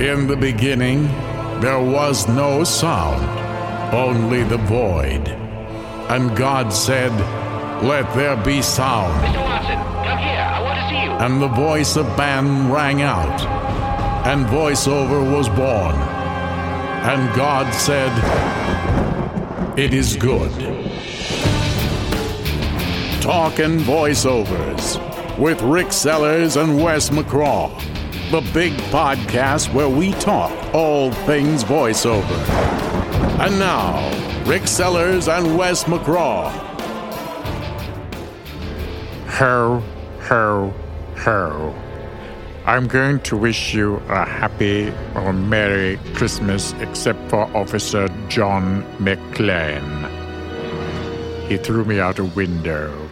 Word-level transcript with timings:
In 0.00 0.26
the 0.26 0.36
beginning, 0.36 1.04
there 1.62 1.80
was 1.80 2.28
no 2.28 2.64
sound, 2.64 3.24
only 3.94 4.42
the 4.42 4.58
void. 4.58 5.26
And 6.10 6.36
God 6.36 6.70
said, 6.70 7.10
Let 7.82 8.14
there 8.14 8.36
be 8.36 8.60
sound. 8.60 9.14
Mr. 9.24 9.42
Watson, 9.42 9.78
come 10.04 10.18
here. 10.18 10.36
I 10.36 10.60
want 10.60 10.78
to 10.78 10.88
see 10.90 11.02
you. 11.02 11.10
And 11.12 11.40
the 11.40 11.48
voice 11.48 11.96
of 11.96 12.06
man 12.18 12.70
rang 12.70 13.00
out, 13.00 13.40
and 14.26 14.44
voiceover 14.44 15.34
was 15.34 15.48
born. 15.48 15.94
And 17.08 17.34
God 17.34 17.72
said, 17.72 18.12
It 19.78 19.94
is 19.94 20.14
good. 20.14 20.52
Talking 23.22 23.78
voiceovers 23.78 25.38
with 25.38 25.62
Rick 25.62 25.90
Sellers 25.90 26.56
and 26.56 26.82
Wes 26.82 27.08
McCraw. 27.08 27.95
The 28.30 28.40
big 28.52 28.72
podcast 28.90 29.72
where 29.72 29.88
we 29.88 30.10
talk 30.14 30.50
all 30.74 31.12
things 31.12 31.62
voiceover. 31.62 32.36
And 33.38 33.56
now, 33.60 34.02
Rick 34.46 34.66
Sellers 34.66 35.28
and 35.28 35.56
Wes 35.56 35.84
McCraw. 35.84 36.50
Ho, 39.28 39.80
ho, 40.22 40.74
ho. 41.18 41.74
I'm 42.64 42.88
going 42.88 43.20
to 43.20 43.36
wish 43.36 43.72
you 43.72 44.02
a 44.08 44.24
happy 44.24 44.92
or 45.14 45.32
Merry 45.32 45.96
Christmas, 46.14 46.72
except 46.80 47.30
for 47.30 47.44
Officer 47.56 48.08
John 48.26 48.82
McClane. 48.98 50.10
He 51.46 51.58
threw 51.58 51.84
me 51.84 52.00
out 52.00 52.18
a 52.18 52.24
window. 52.24 53.05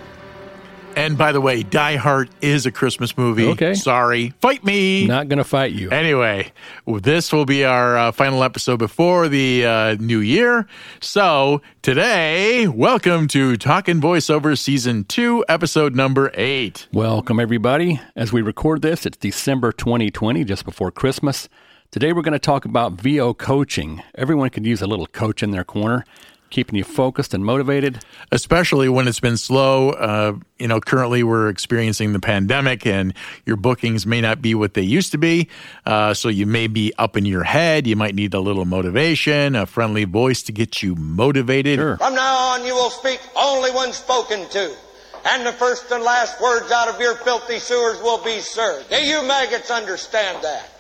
And 0.97 1.19
by 1.19 1.33
the 1.33 1.41
way, 1.41 1.65
Die 1.65 1.97
Hard 1.97 2.31
is 2.41 2.67
a 2.67 2.71
Christmas 2.71 3.19
movie. 3.19 3.47
Okay. 3.49 3.75
Sorry. 3.75 4.31
Fight 4.41 4.63
me. 4.65 5.07
Not 5.07 5.29
going 5.29 5.39
to 5.39 5.45
fight 5.45 5.73
you. 5.73 5.91
Anyway, 5.91 6.53
this 6.87 7.33
will 7.33 7.45
be 7.45 7.65
our 7.65 7.97
uh, 7.99 8.13
final 8.13 8.45
episode 8.45 8.79
before 8.79 9.29
the 9.29 9.67
uh, 9.67 9.95
new 9.99 10.21
year. 10.21 10.69
So 11.01 11.63
today, 11.83 12.69
welcome 12.69 13.27
to 13.29 13.57
Talking 13.57 14.01
Voiceover 14.01 14.57
Season 14.57 15.03
2, 15.05 15.45
Episode 15.49 15.97
number 15.97 16.31
8. 16.35 16.87
Welcome, 16.93 17.41
everybody. 17.41 18.01
As 18.15 18.33
we 18.33 18.41
record 18.41 18.83
this, 18.83 19.05
it's 19.05 19.17
December 19.17 19.73
2020, 19.73 20.45
just 20.45 20.65
before 20.65 20.93
Christmas. 20.93 21.49
Today, 21.91 22.13
we're 22.13 22.23
going 22.23 22.33
to 22.33 22.39
talk 22.39 22.65
about 22.65 22.93
VO 22.93 23.35
coaching. 23.35 24.01
Everyone 24.15 24.49
could 24.51 24.65
use 24.65 24.81
a 24.81 24.87
little 24.87 25.07
coach 25.07 25.43
in 25.43 25.51
their 25.51 25.65
corner, 25.65 26.05
keeping 26.55 26.77
you 26.77 26.85
focused 26.85 27.35
and 27.35 27.45
motivated. 27.45 27.99
especially 28.31 28.89
when 28.89 29.09
it's 29.09 29.19
been 29.21 29.37
slow. 29.37 29.91
Uh, 29.91 30.35
you 30.59 30.69
know, 30.69 30.81
currently 30.81 31.25
we're 31.25 31.49
experiencing 31.49 32.13
the 32.13 32.21
pandemic, 32.21 32.87
and 32.87 33.13
your 33.45 33.57
bookings 33.57 34.07
may 34.07 34.21
not 34.21 34.41
be 34.41 34.55
what 34.55 34.75
they 34.75 34.83
used 34.83 35.11
to 35.13 35.19
be. 35.19 35.49
Uh, 35.85 36.15
so 36.15 36.29
you 36.29 36.47
may 36.47 36.69
be 36.69 36.93
up 36.97 37.17
in 37.17 37.27
your 37.27 37.43
head. 37.43 37.87
You 37.89 37.97
might 37.97 38.15
need 38.15 38.33
a 38.35 38.41
little 38.41 38.65
motivation, 38.65 39.57
a 39.57 39.67
friendly 39.67 40.05
voice 40.05 40.43
to 40.45 40.53
get 40.53 40.81
you 40.83 40.95
motivated. 40.95 41.79
Sure. 41.79 41.97
From 41.97 42.15
now 42.15 42.37
on, 42.37 42.65
you 42.65 42.75
will 42.75 42.91
speak 42.91 43.21
only 43.37 43.71
when 43.73 43.93
spoken 43.93 44.49
to. 44.51 44.75
And 45.27 45.45
the 45.45 45.53
first 45.53 45.91
and 45.91 46.05
last 46.05 46.41
words 46.41 46.71
out 46.71 46.89
of 46.89 47.01
your 47.01 47.17
filthy 47.17 47.59
sewers 47.59 48.01
will 48.01 48.23
be, 48.23 48.39
sir. 48.41 48.85
Do 48.91 48.97
you 48.97 49.27
maggots 49.27 49.71
understand 49.71 50.45
that? 50.45 50.71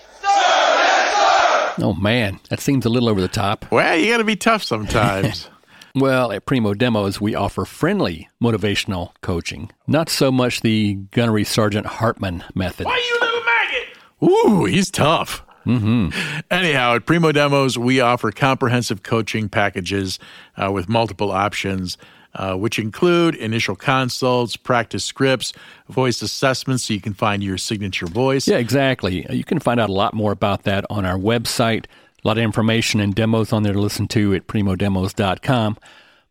Oh, 1.79 1.97
man, 2.01 2.39
that 2.51 2.61
seems 2.61 2.87
a 2.87 2.89
little 2.89 3.09
over 3.09 3.21
the 3.21 3.29
top. 3.29 3.71
Well, 3.71 3.97
you 3.97 4.11
got 4.13 4.19
to 4.19 4.25
be 4.25 4.37
tough 4.37 4.63
sometimes. 4.63 5.49
Well, 5.97 6.33
at 6.33 6.45
Primo 6.45 6.75
Demos, 6.75 7.21
we 7.21 7.37
offer 7.37 7.65
friendly 7.65 8.29
motivational 8.43 9.13
coaching, 9.21 9.71
not 9.87 10.09
so 10.09 10.33
much 10.33 10.61
the 10.63 10.95
Gunnery 11.13 11.45
Sergeant 11.45 11.87
Hartman 11.87 12.43
method. 12.53 12.87
Why, 12.87 13.01
you 13.09 13.21
little 13.21 13.43
maggot? 13.45 14.61
Ooh, 14.61 14.65
he's 14.65 14.91
tough. 14.91 15.45
Mm-hmm. 15.65 16.41
Anyhow, 16.51 16.97
at 16.97 17.07
Primo 17.07 17.31
Demos, 17.31 17.79
we 17.79 18.01
offer 18.01 18.33
comprehensive 18.33 19.05
coaching 19.05 19.49
packages 19.49 20.19
uh, 20.57 20.73
with 20.73 20.89
multiple 20.89 21.31
options, 21.31 21.97
uh, 22.35 22.57
which 22.57 22.81
include 22.81 23.37
initial 23.37 23.77
consults, 23.77 24.57
practice 24.57 25.05
scripts, 25.05 25.53
voice 25.89 26.23
assessments 26.23 26.85
so 26.85 26.95
you 26.95 27.01
can 27.01 27.15
find 27.15 27.43
your 27.43 27.57
signature 27.57 28.07
voice. 28.07 28.49
Yeah, 28.49 28.57
exactly. 28.57 29.27
You 29.31 29.45
can 29.45 29.61
find 29.61 29.79
out 29.79 29.91
a 29.91 29.93
lot 29.93 30.13
more 30.13 30.33
about 30.33 30.65
that 30.65 30.85
on 30.91 31.07
our 31.07 31.19
website. 31.19 31.87
A 32.25 32.29
lot 32.29 32.39
of 32.39 32.45
information 32.45 33.01
and 33.01 33.15
demos 33.15 33.53
on 33.53 33.65
there 33.65 33.75
to 33.75 33.81
listen 33.81 34.09
to 34.09 34.35
at 34.35 34.47
primodemos.com. 34.47 35.77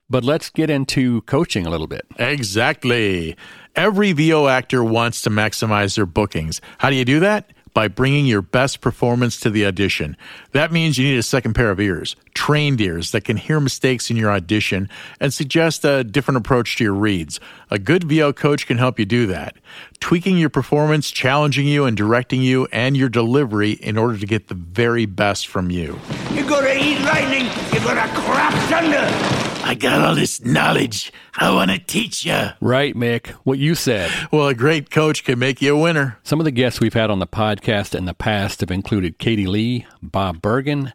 But 0.10 0.24
let's 0.24 0.50
get 0.50 0.70
into 0.70 1.22
coaching 1.22 1.68
a 1.68 1.70
little 1.70 1.88
bit. 1.88 2.06
Exactly. 2.18 3.36
Every 3.76 4.12
VO 4.12 4.48
actor 4.48 4.84
wants 4.84 5.22
to 5.22 5.30
maximize 5.30 5.96
their 5.96 6.06
bookings. 6.06 6.62
How 6.80 6.90
do 6.90 6.96
you 6.96 7.06
do 7.06 7.20
that? 7.20 7.52
By 7.74 7.88
bringing 7.88 8.26
your 8.26 8.42
best 8.42 8.82
performance 8.82 9.40
to 9.40 9.50
the 9.50 9.66
audition. 9.66 10.16
That 10.52 10.72
means 10.72 10.98
you 10.98 11.06
need 11.06 11.18
a 11.18 11.24
second 11.24 11.54
pair 11.54 11.72
of 11.72 11.80
ears, 11.80 12.16
trained 12.34 12.80
ears 12.80 13.12
that 13.12 13.24
can 13.24 13.38
hear 13.38 13.60
mistakes 13.60 14.12
in 14.12 14.18
your 14.18 14.30
audition 14.32 14.90
and 15.20 15.34
suggest 15.34 15.84
a 15.84 16.04
different 16.04 16.38
approach 16.38 16.78
to 16.78 16.84
your 16.84 16.94
reads. 16.94 17.40
A 17.72 17.80
good 17.80 18.04
VO 18.04 18.32
coach 18.34 18.68
can 18.68 18.78
help 18.78 19.00
you 19.00 19.06
do 19.06 19.26
that, 19.28 19.56
tweaking 20.00 20.38
your 20.38 20.50
performance, 20.50 21.10
challenging 21.10 21.66
you, 21.66 21.86
and 21.86 21.98
directing 21.98 22.42
you 22.42 22.68
and 22.72 22.96
your 22.96 23.10
delivery 23.10 23.72
in 23.72 23.98
order 23.98 24.18
to 24.18 24.26
get 24.26 24.50
the 24.50 24.56
very 24.56 25.06
best 25.06 25.48
from 25.48 25.72
you. 25.72 26.00
You're 26.32 26.48
gonna 26.48 26.76
eat 26.80 27.02
lightning. 27.02 27.46
You're 27.72 27.84
gonna 27.84 28.08
crap 28.14 28.54
thunder. 28.70 29.23
I 29.64 29.76
got 29.76 30.02
all 30.02 30.14
this 30.14 30.44
knowledge. 30.44 31.14
I 31.36 31.50
want 31.54 31.72
to 31.72 31.80
teach 31.80 32.26
you. 32.26 32.50
Right, 32.60 32.94
Mick, 32.96 33.30
what 33.44 33.60
you 33.60 33.76
said. 33.76 34.12
Well, 34.32 34.50
a 34.50 34.54
great 34.54 34.92
coach 34.92 35.24
can 35.24 35.40
make 35.40 35.62
you 35.62 35.76
a 35.76 35.80
winner. 35.80 36.20
Some 36.24 36.42
of 36.42 36.44
the 36.44 36.52
guests 36.52 36.82
we've 36.82 36.94
had 36.94 37.10
on 37.10 37.20
the 37.20 37.28
podcast 37.28 37.96
in 37.96 38.04
the 38.06 38.14
past 38.14 38.60
have 38.60 38.72
included 38.72 39.20
Katie 39.20 39.48
Leigh, 39.48 39.86
Bob 40.02 40.42
Bergen, 40.42 40.92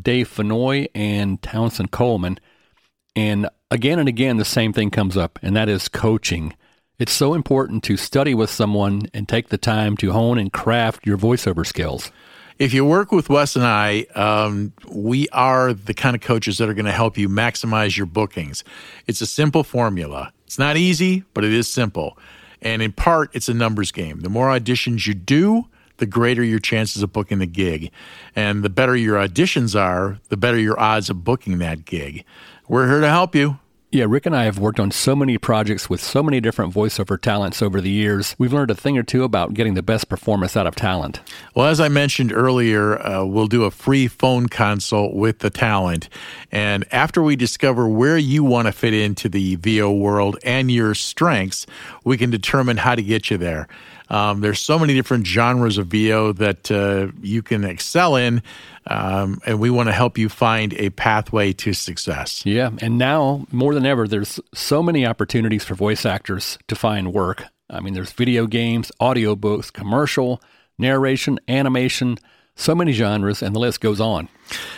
Dave 0.00 0.28
Fennoy, 0.28 0.88
and 0.96 1.40
Townsend 1.42 1.92
Coleman. 1.92 2.38
And 3.14 3.48
again 3.70 4.00
and 4.00 4.08
again, 4.08 4.36
the 4.36 4.44
same 4.44 4.72
thing 4.72 4.90
comes 4.90 5.16
up, 5.16 5.38
and 5.40 5.56
that 5.56 5.68
is 5.68 5.88
coaching. 5.88 6.54
It's 6.98 7.12
so 7.12 7.34
important 7.34 7.84
to 7.84 7.96
study 7.96 8.34
with 8.34 8.50
someone 8.50 9.02
and 9.14 9.28
take 9.28 9.48
the 9.48 9.58
time 9.58 9.96
to 9.98 10.10
hone 10.10 10.38
and 10.38 10.52
craft 10.52 11.06
your 11.06 11.16
voiceover 11.16 11.64
skills. 11.64 12.10
If 12.58 12.74
you 12.74 12.84
work 12.84 13.12
with 13.12 13.28
Wes 13.28 13.54
and 13.54 13.64
I, 13.64 14.06
um, 14.16 14.72
we 14.88 15.28
are 15.28 15.72
the 15.72 15.94
kind 15.94 16.16
of 16.16 16.22
coaches 16.22 16.58
that 16.58 16.68
are 16.68 16.74
going 16.74 16.86
to 16.86 16.92
help 16.92 17.16
you 17.16 17.28
maximize 17.28 17.96
your 17.96 18.06
bookings. 18.06 18.64
It's 19.06 19.20
a 19.20 19.26
simple 19.26 19.62
formula. 19.62 20.32
It's 20.44 20.58
not 20.58 20.76
easy, 20.76 21.22
but 21.34 21.44
it 21.44 21.52
is 21.52 21.70
simple. 21.70 22.18
And 22.60 22.82
in 22.82 22.90
part, 22.90 23.30
it's 23.32 23.48
a 23.48 23.54
numbers 23.54 23.92
game. 23.92 24.20
The 24.20 24.28
more 24.28 24.48
auditions 24.48 25.06
you 25.06 25.14
do, 25.14 25.66
the 25.98 26.06
greater 26.06 26.42
your 26.42 26.58
chances 26.58 27.00
of 27.00 27.12
booking 27.12 27.38
the 27.38 27.46
gig. 27.46 27.92
And 28.34 28.64
the 28.64 28.70
better 28.70 28.96
your 28.96 29.18
auditions 29.18 29.78
are, 29.78 30.18
the 30.28 30.36
better 30.36 30.58
your 30.58 30.78
odds 30.80 31.08
of 31.10 31.22
booking 31.22 31.58
that 31.58 31.84
gig. 31.84 32.24
We're 32.66 32.88
here 32.88 33.00
to 33.00 33.08
help 33.08 33.36
you. 33.36 33.60
Yeah, 33.90 34.04
Rick 34.06 34.26
and 34.26 34.36
I 34.36 34.44
have 34.44 34.58
worked 34.58 34.78
on 34.78 34.90
so 34.90 35.16
many 35.16 35.38
projects 35.38 35.88
with 35.88 36.02
so 36.02 36.22
many 36.22 36.42
different 36.42 36.74
voiceover 36.74 37.18
talents 37.18 37.62
over 37.62 37.80
the 37.80 37.88
years. 37.88 38.36
We've 38.36 38.52
learned 38.52 38.70
a 38.70 38.74
thing 38.74 38.98
or 38.98 39.02
two 39.02 39.24
about 39.24 39.54
getting 39.54 39.72
the 39.72 39.82
best 39.82 40.10
performance 40.10 40.58
out 40.58 40.66
of 40.66 40.74
talent. 40.76 41.20
Well, 41.54 41.68
as 41.68 41.80
I 41.80 41.88
mentioned 41.88 42.30
earlier, 42.30 43.00
uh, 43.00 43.24
we'll 43.24 43.46
do 43.46 43.64
a 43.64 43.70
free 43.70 44.06
phone 44.06 44.46
consult 44.46 45.14
with 45.14 45.38
the 45.38 45.48
talent. 45.48 46.10
And 46.52 46.84
after 46.92 47.22
we 47.22 47.34
discover 47.34 47.88
where 47.88 48.18
you 48.18 48.44
want 48.44 48.66
to 48.66 48.72
fit 48.72 48.92
into 48.92 49.26
the 49.26 49.56
VO 49.56 49.90
world 49.90 50.36
and 50.44 50.70
your 50.70 50.94
strengths, 50.94 51.64
we 52.04 52.18
can 52.18 52.28
determine 52.28 52.76
how 52.76 52.94
to 52.94 53.02
get 53.02 53.30
you 53.30 53.38
there. 53.38 53.68
Um, 54.10 54.40
there's 54.40 54.60
so 54.60 54.78
many 54.78 54.94
different 54.94 55.26
genres 55.26 55.78
of 55.78 55.88
VO 55.88 56.32
that 56.34 56.70
uh, 56.70 57.08
you 57.20 57.42
can 57.42 57.64
excel 57.64 58.16
in, 58.16 58.42
um, 58.86 59.40
and 59.46 59.60
we 59.60 59.70
want 59.70 59.88
to 59.88 59.92
help 59.92 60.16
you 60.16 60.28
find 60.28 60.72
a 60.74 60.90
pathway 60.90 61.52
to 61.54 61.72
success. 61.72 62.44
Yeah, 62.46 62.70
and 62.80 62.98
now 62.98 63.46
more 63.52 63.74
than 63.74 63.86
ever, 63.86 64.08
there's 64.08 64.40
so 64.54 64.82
many 64.82 65.06
opportunities 65.06 65.64
for 65.64 65.74
voice 65.74 66.06
actors 66.06 66.58
to 66.68 66.74
find 66.74 67.12
work. 67.12 67.44
I 67.70 67.80
mean, 67.80 67.92
there's 67.94 68.12
video 68.12 68.46
games, 68.46 68.90
audiobooks, 69.00 69.72
commercial, 69.72 70.40
narration, 70.78 71.38
animation, 71.48 72.16
so 72.58 72.74
many 72.74 72.92
genres, 72.92 73.40
and 73.40 73.54
the 73.54 73.60
list 73.60 73.80
goes 73.80 74.00
on. 74.00 74.28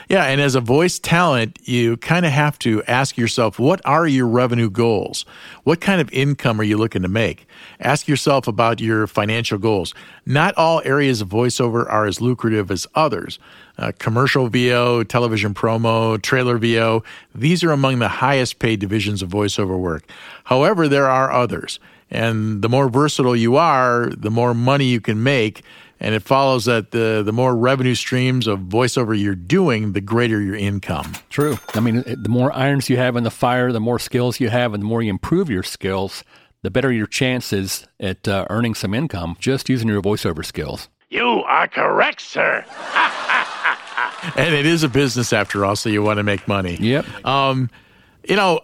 Yeah, 0.08 0.24
and 0.24 0.40
as 0.40 0.54
a 0.54 0.60
voice 0.60 0.98
talent, 0.98 1.58
you 1.62 1.96
kind 1.96 2.26
of 2.26 2.32
have 2.32 2.58
to 2.60 2.82
ask 2.84 3.16
yourself, 3.16 3.58
what 3.58 3.80
are 3.86 4.06
your 4.06 4.26
revenue 4.26 4.68
goals? 4.68 5.24
What 5.64 5.80
kind 5.80 6.00
of 6.00 6.12
income 6.12 6.60
are 6.60 6.64
you 6.64 6.76
looking 6.76 7.02
to 7.02 7.08
make? 7.08 7.46
Ask 7.80 8.06
yourself 8.06 8.46
about 8.46 8.80
your 8.80 9.06
financial 9.06 9.56
goals. 9.56 9.94
Not 10.26 10.54
all 10.56 10.82
areas 10.84 11.22
of 11.22 11.28
voiceover 11.28 11.90
are 11.90 12.04
as 12.04 12.20
lucrative 12.20 12.70
as 12.70 12.86
others. 12.94 13.38
Uh, 13.78 13.92
commercial 13.98 14.48
VO, 14.48 15.02
television 15.04 15.54
promo, 15.54 16.20
trailer 16.20 16.58
VO, 16.58 17.02
these 17.34 17.64
are 17.64 17.72
among 17.72 17.98
the 17.98 18.08
highest 18.08 18.58
paid 18.58 18.78
divisions 18.78 19.22
of 19.22 19.30
voiceover 19.30 19.78
work. 19.78 20.04
However, 20.44 20.86
there 20.86 21.08
are 21.08 21.32
others. 21.32 21.80
And 22.10 22.60
the 22.60 22.68
more 22.68 22.90
versatile 22.90 23.36
you 23.36 23.56
are, 23.56 24.10
the 24.10 24.30
more 24.30 24.52
money 24.52 24.86
you 24.86 25.00
can 25.00 25.22
make. 25.22 25.62
And 26.02 26.14
it 26.14 26.22
follows 26.22 26.64
that 26.64 26.92
the, 26.92 27.22
the 27.24 27.32
more 27.32 27.54
revenue 27.54 27.94
streams 27.94 28.46
of 28.46 28.60
voiceover 28.60 29.18
you're 29.20 29.34
doing, 29.34 29.92
the 29.92 30.00
greater 30.00 30.40
your 30.40 30.54
income. 30.56 31.12
True. 31.28 31.58
I 31.74 31.80
mean, 31.80 32.02
the 32.06 32.28
more 32.30 32.50
irons 32.56 32.88
you 32.88 32.96
have 32.96 33.16
in 33.16 33.24
the 33.24 33.30
fire, 33.30 33.70
the 33.70 33.80
more 33.80 33.98
skills 33.98 34.40
you 34.40 34.48
have, 34.48 34.72
and 34.72 34.82
the 34.82 34.86
more 34.86 35.02
you 35.02 35.10
improve 35.10 35.50
your 35.50 35.62
skills, 35.62 36.24
the 36.62 36.70
better 36.70 36.90
your 36.90 37.06
chances 37.06 37.86
at 38.00 38.26
uh, 38.26 38.46
earning 38.48 38.74
some 38.74 38.94
income 38.94 39.36
just 39.40 39.68
using 39.68 39.88
your 39.88 40.00
voiceover 40.00 40.42
skills. 40.44 40.88
You 41.10 41.26
are 41.26 41.68
correct, 41.68 42.20
sir. 42.22 42.64
and 44.36 44.54
it 44.54 44.64
is 44.64 44.82
a 44.82 44.88
business 44.88 45.32
after 45.34 45.64
all, 45.66 45.76
so 45.76 45.88
you 45.90 46.02
want 46.02 46.16
to 46.18 46.22
make 46.22 46.46
money. 46.48 46.76
Yep. 46.80 47.26
Um, 47.26 47.68
you 48.28 48.36
know, 48.36 48.60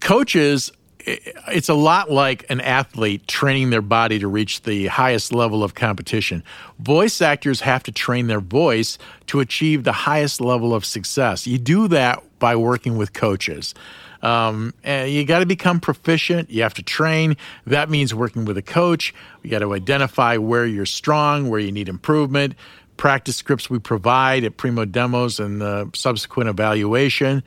coaches, 0.00 0.70
i- 0.70 0.74
it's 1.06 1.68
a 1.68 1.74
lot 1.74 2.10
like 2.10 2.44
an 2.50 2.60
athlete 2.60 3.26
training 3.26 3.70
their 3.70 3.82
body 3.82 4.18
to 4.18 4.28
reach 4.28 4.62
the 4.62 4.86
highest 4.86 5.32
level 5.32 5.64
of 5.64 5.74
competition. 5.74 6.42
Voice 6.78 7.20
actors 7.20 7.60
have 7.60 7.82
to 7.84 7.92
train 7.92 8.26
their 8.26 8.40
voice 8.40 8.98
to 9.26 9.40
achieve 9.40 9.84
the 9.84 9.92
highest 9.92 10.40
level 10.40 10.74
of 10.74 10.84
success. 10.84 11.46
You 11.46 11.58
do 11.58 11.88
that 11.88 12.22
by 12.38 12.56
working 12.56 12.96
with 12.96 13.12
coaches. 13.12 13.74
Um, 14.22 14.72
and 14.84 15.10
you 15.10 15.24
got 15.24 15.40
to 15.40 15.46
become 15.46 15.80
proficient. 15.80 16.48
You 16.50 16.62
have 16.62 16.74
to 16.74 16.82
train. 16.82 17.36
That 17.66 17.90
means 17.90 18.14
working 18.14 18.44
with 18.44 18.56
a 18.56 18.62
coach. 18.62 19.12
You 19.42 19.50
got 19.50 19.60
to 19.60 19.74
identify 19.74 20.36
where 20.36 20.64
you're 20.64 20.86
strong, 20.86 21.50
where 21.50 21.58
you 21.58 21.72
need 21.72 21.88
improvement. 21.88 22.54
Practice 22.96 23.36
scripts 23.36 23.68
we 23.68 23.80
provide 23.80 24.44
at 24.44 24.56
Primo 24.56 24.84
Demos 24.84 25.40
and 25.40 25.60
the 25.60 25.90
subsequent 25.94 26.50
evaluation. 26.50 27.42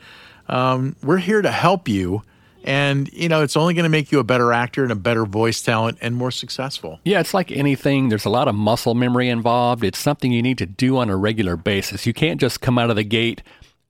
Um, 0.50 0.96
we're 1.01 1.18
here 1.18 1.42
to 1.42 1.51
help 1.51 1.88
you. 1.88 2.24
And, 2.66 3.12
you 3.14 3.30
know, 3.30 3.44
it's 3.44 3.56
only 3.56 3.76
going 3.76 3.84
to 3.84 3.90
make 3.90 4.12
you 4.12 4.20
a 4.20 4.24
better 4.24 4.52
actor 4.52 4.82
and 4.84 4.92
a 4.92 4.96
better 4.96 5.26
voice 5.26 5.62
talent 5.62 6.00
and 6.02 6.16
more 6.16 6.32
successful. 6.32 7.00
Yeah, 7.06 7.20
it's 7.20 7.34
like 7.34 7.52
anything. 7.52 8.10
There's 8.10 8.26
a 8.26 8.30
lot 8.30 8.48
of 8.48 8.56
muscle 8.56 8.96
memory 8.96 9.30
involved. 9.30 9.84
It's 9.84 10.00
something 10.00 10.32
you 10.32 10.42
need 10.42 10.58
to 10.58 10.66
do 10.66 10.98
on 10.98 11.10
a 11.10 11.16
regular 11.16 11.56
basis. 11.56 12.08
You 12.08 12.14
can't 12.14 12.42
just 12.42 12.62
come 12.62 12.80
out 12.80 12.90
of 12.90 12.96
the 12.96 13.04
gate 13.04 13.44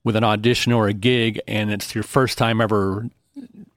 with 0.04 0.18
an 0.18 0.26
audition 0.26 0.74
or 0.74 0.88
a 0.88 0.94
gig 0.94 1.40
and 1.48 1.72
it's 1.72 1.96
your 1.96 2.04
first 2.04 2.38
time 2.38 2.62
ever 2.62 3.10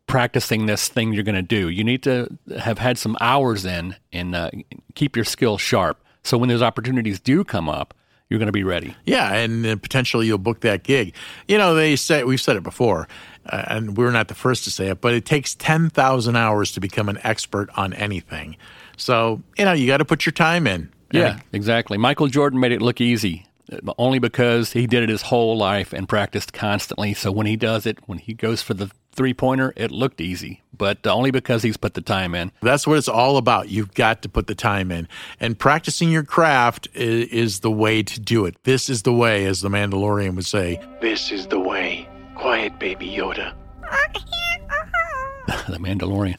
practicing 0.09 0.67
this 0.67 0.89
thing 0.89 1.13
you're 1.13 1.23
going 1.23 1.35
to 1.35 1.43
do. 1.43 1.69
You 1.69 1.85
need 1.85 2.03
to 2.03 2.37
have 2.59 2.79
had 2.79 2.99
some 2.99 3.17
hours 3.21 3.65
in 3.65 3.95
and 4.13 4.35
uh, 4.35 4.51
keep 4.95 5.15
your 5.15 5.25
skills 5.25 5.61
sharp. 5.61 6.03
So 6.25 6.37
when 6.37 6.49
those 6.49 6.63
opportunities 6.63 7.21
do 7.21 7.45
come 7.45 7.69
up, 7.69 7.95
you're 8.29 8.39
going 8.39 8.47
to 8.47 8.53
be 8.53 8.65
ready. 8.65 8.95
Yeah, 9.07 9.33
and 9.33 9.65
potentially 9.81 10.27
you'll 10.27 10.39
book 10.39 10.61
that 10.61 10.83
gig. 10.83 11.15
You 11.47 11.57
know, 11.57 11.75
they 11.75 11.97
say 11.97 12.25
we've 12.25 12.41
said 12.41 12.57
it 12.57 12.63
before, 12.63 13.09
uh, 13.49 13.65
and 13.69 13.97
we're 13.97 14.11
not 14.11 14.29
the 14.29 14.35
first 14.35 14.65
to 14.65 14.71
say 14.71 14.89
it, 14.89 15.01
but 15.01 15.15
it 15.15 15.25
takes 15.25 15.55
ten 15.55 15.91
thousand 15.91 16.37
hours 16.37 16.73
to 16.73 16.81
become 16.81 17.09
an 17.09 17.19
expert 17.25 17.71
on 17.77 17.93
anything. 17.95 18.57
So 18.97 19.43
you 19.57 19.65
know, 19.65 19.73
you 19.73 19.87
got 19.87 19.99
to 19.99 20.05
put 20.05 20.27
your 20.27 20.33
time 20.33 20.67
in. 20.67 20.93
Yeah, 21.11 21.41
exactly. 21.53 21.97
Michael 21.97 22.27
Jordan 22.27 22.61
made 22.61 22.73
it 22.73 22.83
look 22.83 23.01
easy 23.01 23.47
uh, 23.73 23.93
only 23.99 24.19
because 24.19 24.73
he 24.73 24.87
did 24.87 25.03
it 25.03 25.09
his 25.09 25.23
whole 25.23 25.57
life 25.57 25.93
and 25.93 26.09
practiced 26.09 26.53
constantly. 26.53 27.15
So 27.15 27.33
when 27.33 27.47
he 27.47 27.57
does 27.57 27.87
it, 27.87 27.99
when 28.07 28.19
he 28.19 28.35
goes 28.35 28.63
for 28.63 28.75
the 28.75 28.91
three 29.13 29.35
pointer, 29.35 29.73
it 29.77 29.91
looked 29.91 30.21
easy, 30.21 30.63
but 30.77 31.05
uh, 31.07 31.13
only 31.13 31.33
because 31.33 31.63
he's 31.65 31.77
put 31.77 31.95
the 31.95 32.01
time 32.01 32.35
in. 32.35 32.53
That's 32.63 32.87
what 32.87 32.99
it's 32.99 33.09
all 33.09 33.37
about. 33.37 33.69
You've 33.69 33.93
got 33.95 34.23
to 34.23 34.29
put 34.29 34.47
the 34.47 34.55
time 34.55 34.93
in. 34.93 35.09
And 35.41 35.59
practicing 35.59 36.11
your 36.11 36.23
craft 36.23 36.89
is, 36.95 37.29
is 37.29 37.61
the 37.61 37.71
way 37.71 38.03
to 38.05 38.21
do 38.21 38.47
it. 38.47 38.63
This 38.63 38.89
is 38.89 39.03
the 39.03 39.13
way, 39.13 39.45
as 39.45 39.61
the 39.61 39.69
Mandalorian 39.69 40.37
would 40.37 40.47
say. 40.47 40.81
This 41.01 41.33
is 41.33 41.49
the 41.49 41.59
way. 41.59 42.08
Quiet, 42.49 42.79
baby 42.79 43.07
Yoda. 43.11 43.53
the 45.69 45.77
Mandalorian. 45.77 46.39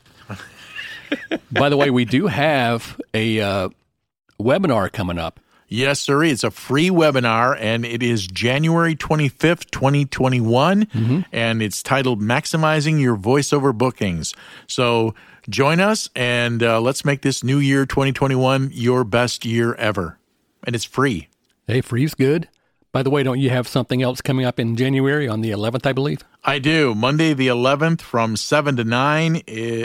By 1.51 1.69
the 1.69 1.77
way, 1.77 1.91
we 1.91 2.03
do 2.03 2.25
have 2.25 2.99
a 3.13 3.39
uh, 3.39 3.69
webinar 4.41 4.91
coming 4.91 5.19
up. 5.19 5.39
Yes, 5.67 5.99
sir. 5.99 6.23
It's 6.23 6.43
a 6.43 6.49
free 6.49 6.89
webinar, 6.89 7.55
and 7.59 7.85
it 7.85 8.01
is 8.01 8.25
January 8.25 8.95
25th, 8.95 9.69
2021, 9.69 10.87
and 11.31 11.61
it's 11.61 11.83
titled 11.83 12.23
Maximizing 12.23 12.99
Your 12.99 13.15
Voiceover 13.15 13.71
Bookings. 13.71 14.33
So 14.65 15.13
join 15.47 15.79
us, 15.79 16.09
and 16.15 16.63
uh, 16.63 16.81
let's 16.81 17.05
make 17.05 17.21
this 17.21 17.43
new 17.43 17.59
year, 17.59 17.85
2021, 17.85 18.71
your 18.73 19.03
best 19.03 19.45
year 19.45 19.75
ever. 19.75 20.17
And 20.63 20.75
it's 20.75 20.85
free. 20.85 21.27
Hey, 21.67 21.81
free's 21.81 22.15
good. 22.15 22.49
By 22.91 23.03
the 23.03 23.11
way, 23.11 23.21
don't 23.21 23.39
you 23.39 23.51
have 23.51 23.67
something 23.67 24.01
else 24.01 24.19
coming 24.19 24.45
up 24.45 24.59
in 24.59 24.75
January 24.75 25.27
on 25.27 25.41
the 25.41 25.51
11th, 25.51 25.85
I 25.85 25.93
believe? 25.93 26.23
I 26.43 26.57
do. 26.57 26.95
Monday 26.95 27.33
the 27.33 27.47
11th 27.47 28.01
from 28.01 28.35
7 28.35 28.77
to 28.77 28.83
9 28.83 29.41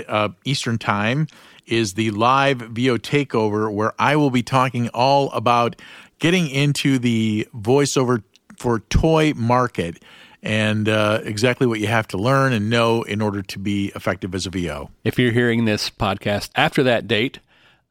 uh, 0.08 0.28
Eastern 0.44 0.78
Time 0.78 1.26
is 1.66 1.94
the 1.94 2.10
live 2.12 2.58
VO 2.58 2.96
takeover 2.96 3.72
where 3.72 3.92
I 3.98 4.16
will 4.16 4.30
be 4.30 4.42
talking 4.42 4.88
all 4.90 5.30
about 5.32 5.76
getting 6.18 6.48
into 6.48 6.98
the 6.98 7.46
voiceover 7.54 8.22
for 8.56 8.80
toy 8.80 9.34
market 9.34 10.02
and 10.42 10.88
uh, 10.88 11.20
exactly 11.24 11.66
what 11.66 11.80
you 11.80 11.86
have 11.86 12.08
to 12.08 12.16
learn 12.16 12.52
and 12.52 12.70
know 12.70 13.02
in 13.02 13.20
order 13.20 13.42
to 13.42 13.58
be 13.58 13.92
effective 13.94 14.34
as 14.34 14.46
a 14.46 14.50
VO. 14.50 14.90
If 15.02 15.18
you're 15.18 15.32
hearing 15.32 15.66
this 15.66 15.90
podcast 15.90 16.50
after 16.54 16.82
that 16.84 17.06
date, 17.06 17.40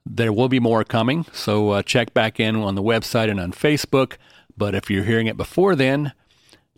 there 0.05 0.33
will 0.33 0.49
be 0.49 0.59
more 0.59 0.83
coming. 0.83 1.25
So 1.33 1.69
uh, 1.69 1.81
check 1.83 2.13
back 2.13 2.39
in 2.39 2.55
on 2.55 2.75
the 2.75 2.83
website 2.83 3.29
and 3.29 3.39
on 3.39 3.51
Facebook. 3.51 4.17
But 4.57 4.75
if 4.75 4.89
you're 4.89 5.03
hearing 5.03 5.27
it 5.27 5.37
before 5.37 5.75
then, 5.75 6.13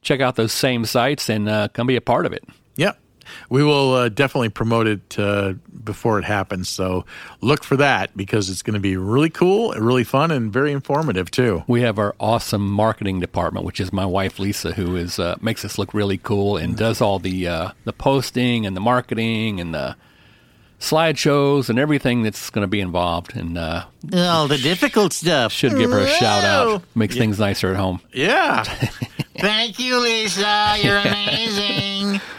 check 0.01 0.21
out 0.21 0.35
those 0.35 0.53
same 0.53 0.85
sites 0.85 1.29
and 1.29 1.49
uh, 1.49 1.67
come 1.69 1.87
be 1.87 1.95
a 1.95 2.01
part 2.01 2.25
of 2.25 2.33
it. 2.33 2.43
Yep. 2.75 2.99
We 3.49 3.63
will 3.63 3.93
uh, 3.93 4.09
definitely 4.09 4.49
promote 4.49 4.87
it 4.87 5.17
uh, 5.19 5.53
before 5.83 6.19
it 6.19 6.25
happens. 6.25 6.69
So 6.69 7.05
look 7.41 7.63
for 7.63 7.75
that 7.77 8.15
because 8.15 8.49
it's 8.49 8.61
going 8.61 8.75
to 8.75 8.79
be 8.79 8.97
really 8.97 9.29
cool, 9.29 9.73
really 9.73 10.03
fun, 10.03 10.31
and 10.31 10.53
very 10.53 10.71
informative 10.71 11.31
too. 11.31 11.63
We 11.67 11.81
have 11.81 11.97
our 11.97 12.15
awesome 12.19 12.69
marketing 12.69 13.19
department, 13.19 13.65
which 13.65 13.79
is 13.79 13.91
my 13.91 14.05
wife 14.05 14.37
Lisa, 14.37 14.73
who 14.73 14.95
is 14.95 15.17
uh, 15.17 15.37
makes 15.41 15.65
us 15.65 15.77
look 15.77 15.93
really 15.93 16.17
cool 16.19 16.57
and 16.57 16.77
does 16.77 17.01
all 17.01 17.19
the 17.19 17.47
uh, 17.47 17.71
the 17.83 17.93
posting 17.93 18.65
and 18.65 18.75
the 18.75 18.81
marketing 18.81 19.59
and 19.59 19.73
the 19.73 19.95
slideshows 20.89 21.69
and 21.69 21.77
everything 21.79 22.23
that's 22.23 22.49
going 22.49 22.63
to 22.63 22.67
be 22.67 22.79
involved. 22.79 23.35
And 23.35 23.57
uh, 23.57 23.85
All 24.13 24.47
the 24.47 24.57
difficult 24.57 25.13
stuff. 25.13 25.51
should 25.51 25.75
give 25.77 25.91
her 25.91 25.99
a 25.99 26.07
shout 26.07 26.43
out. 26.43 26.83
Makes 26.95 27.15
things 27.17 27.39
nicer 27.39 27.69
at 27.71 27.75
home. 27.75 28.01
Yeah. 28.13 28.63
Thank 29.37 29.79
you, 29.79 29.99
Lisa. 29.99 30.77
You're 30.81 30.97
amazing. 30.99 32.21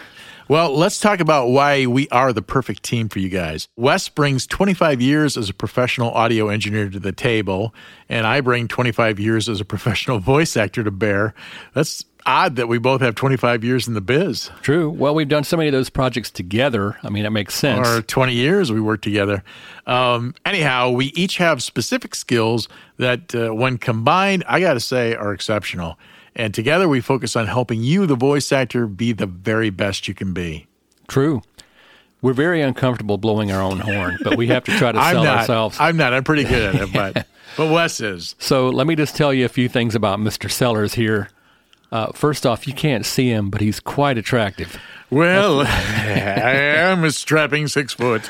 Well, 0.49 0.77
let's 0.79 1.01
talk 1.01 1.19
about 1.19 1.49
why 1.49 1.87
we 1.87 2.09
are 2.11 2.33
the 2.33 2.41
perfect 2.41 2.85
team 2.85 3.09
for 3.09 3.19
you 3.19 3.29
guys. 3.29 3.67
Wes 3.75 4.09
brings 4.09 4.47
25 4.47 5.01
years 5.01 5.37
as 5.37 5.51
a 5.51 5.53
professional 5.53 6.13
audio 6.13 6.51
engineer 6.51 6.89
to 6.89 7.01
the 7.01 7.11
table, 7.11 7.75
and 8.09 8.29
I 8.29 8.41
bring 8.43 8.69
25 8.69 9.19
years 9.19 9.49
as 9.49 9.61
a 9.61 9.65
professional 9.65 10.21
voice 10.21 10.57
actor 10.57 10.85
to 10.85 10.93
bear. 10.93 11.35
That's 11.75 12.05
odd 12.26 12.56
that 12.56 12.67
we 12.69 12.78
both 12.78 13.00
have 13.00 13.14
25 13.14 13.64
years 13.64 13.88
in 13.88 13.94
the 13.94 14.00
biz. 14.00 14.50
True. 14.62 14.90
Well, 14.90 15.14
we've 15.14 15.28
done 15.28 15.44
so 15.44 15.56
many 15.56 15.69
of 15.69 15.73
those 15.73 15.88
projects 15.88 16.31
together. 16.31 16.99
I 17.02 17.08
mean, 17.08 17.23
that 17.23 17.31
makes 17.31 17.55
sense. 17.55 17.87
Or 17.87 18.02
20 18.02 18.34
years 18.34 18.73
we 18.73 18.81
worked 18.81 19.05
together. 19.05 19.43
Um, 19.87 20.34
anyhow, 20.44 20.90
we 20.90 21.06
each 21.14 21.38
have 21.38 21.62
specific 21.62 22.14
skills 22.14 22.69
that, 22.99 23.34
uh, 23.34 23.55
when 23.55 23.78
combined, 23.78 24.44
I 24.49 24.61
got 24.61 24.75
to 24.75 24.81
say, 24.81 25.14
are 25.14 25.33
exceptional. 25.33 25.99
And 26.35 26.52
together 26.52 26.88
we 26.88 27.00
focus 27.00 27.37
on 27.37 27.47
helping 27.47 27.83
you, 27.83 28.06
the 28.06 28.16
voice 28.16 28.52
actor, 28.52 28.87
be 28.87 29.12
the 29.12 29.26
very 29.26 29.71
best 29.71 30.06
you 30.06 30.14
can 30.14 30.35
be. 30.35 30.66
True. 31.09 31.42
We're 32.23 32.33
very 32.33 32.61
uncomfortable 32.61 33.18
blowing 33.18 33.52
our 33.52 33.62
own 33.62 33.78
horn, 33.78 34.18
but 34.23 34.37
we 34.37 34.49
have 34.49 34.64
to 34.64 34.76
try 34.78 34.92
to 34.92 34.99
sell 35.11 35.25
not. 35.25 35.38
ourselves. 35.38 35.76
I'm 35.78 35.97
not. 35.97 36.12
I'm 36.12 36.25
pretty 36.25 36.45
good 36.45 36.75
at 36.75 36.83
it, 36.83 36.92
but 36.92 37.26
but 37.56 37.73
Wes 37.73 38.00
is. 38.00 38.35
So 38.38 38.68
let 38.68 38.87
me 38.87 38.97
just 38.97 39.16
tell 39.16 39.33
you 39.33 39.45
a 39.45 39.49
few 39.49 39.68
things 39.68 39.95
about 39.95 40.18
Mr. 40.18 40.50
Sellers 40.50 40.95
here. 40.95 41.28
Uh, 41.93 42.12
first 42.12 42.45
off, 42.45 42.66
you 42.66 42.75
can't 42.75 43.07
see 43.07 43.31
him, 43.31 43.50
but 43.50 43.61
he's 43.61 43.81
quite 43.81 44.19
attractive. 44.19 44.76
Well, 45.11 45.61
I 45.66 46.52
am 46.52 47.05
a 47.05 47.11
strapping 47.11 47.69
six 47.69 47.93
foot. 47.93 48.28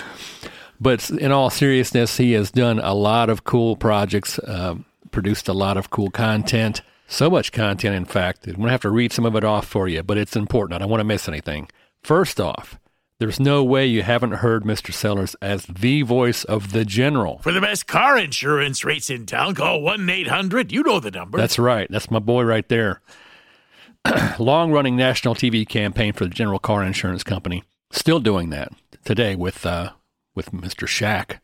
But 0.81 1.09
in 1.11 1.33
all 1.33 1.51
seriousness, 1.51 2.19
he 2.19 2.33
has 2.33 2.51
done 2.51 2.79
a 2.79 2.95
lot 2.95 3.31
of 3.31 3.45
cool 3.45 3.77
projects, 3.77 4.39
uh, 4.41 4.77
produced 5.11 5.49
a 5.49 5.55
lot 5.55 5.77
of 5.77 5.91
cool 5.91 6.11
content. 6.11 6.83
So 7.09 7.31
much 7.31 7.53
content, 7.53 7.95
in 7.95 8.05
fact, 8.05 8.47
I'm 8.47 8.55
going 8.55 8.67
to 8.67 8.73
have 8.73 8.83
to 8.83 8.91
read 8.91 9.13
some 9.13 9.25
of 9.25 9.37
it 9.37 9.45
off 9.45 9.67
for 9.67 9.89
you, 9.89 10.03
but 10.03 10.19
it's 10.19 10.37
important. 10.37 10.75
I 10.75 10.79
don't 10.79 10.91
want 10.91 11.01
to 11.01 11.05
miss 11.05 11.29
anything. 11.29 11.69
First 12.03 12.41
off, 12.41 12.79
there's 13.19 13.41
no 13.41 13.65
way 13.65 13.87
you 13.87 14.03
haven't 14.03 14.33
heard 14.33 14.65
Mr. 14.65 14.93
Sellers 14.93 15.35
as 15.41 15.65
the 15.65 16.03
voice 16.03 16.45
of 16.45 16.73
the 16.73 16.85
general. 16.85 17.39
For 17.39 17.53
the 17.53 17.61
best 17.63 17.87
car 17.87 18.19
insurance 18.19 18.85
rates 18.85 19.09
in 19.09 19.25
town, 19.25 19.55
call 19.55 19.81
1 19.81 20.11
800. 20.11 20.71
You 20.71 20.83
know 20.83 21.01
the 21.01 21.11
number. 21.11 21.39
That's 21.39 21.59
right. 21.59 21.89
That's 21.91 22.11
my 22.11 22.19
boy 22.19 22.43
right 22.43 22.69
there. 22.69 23.01
Long 24.39 24.73
running 24.73 24.97
national 24.97 25.35
TV 25.35 25.67
campaign 25.67 26.13
for 26.13 26.25
the 26.25 26.31
General 26.31 26.59
Car 26.59 26.83
Insurance 26.83 27.25
Company. 27.25 27.65
Still 27.91 28.21
doing 28.21 28.51
that 28.51 28.73
today 29.05 29.35
with 29.35 29.65
uh, 29.65 29.93
with 30.35 30.53
Mr. 30.53 30.87
Shaq. 30.87 31.39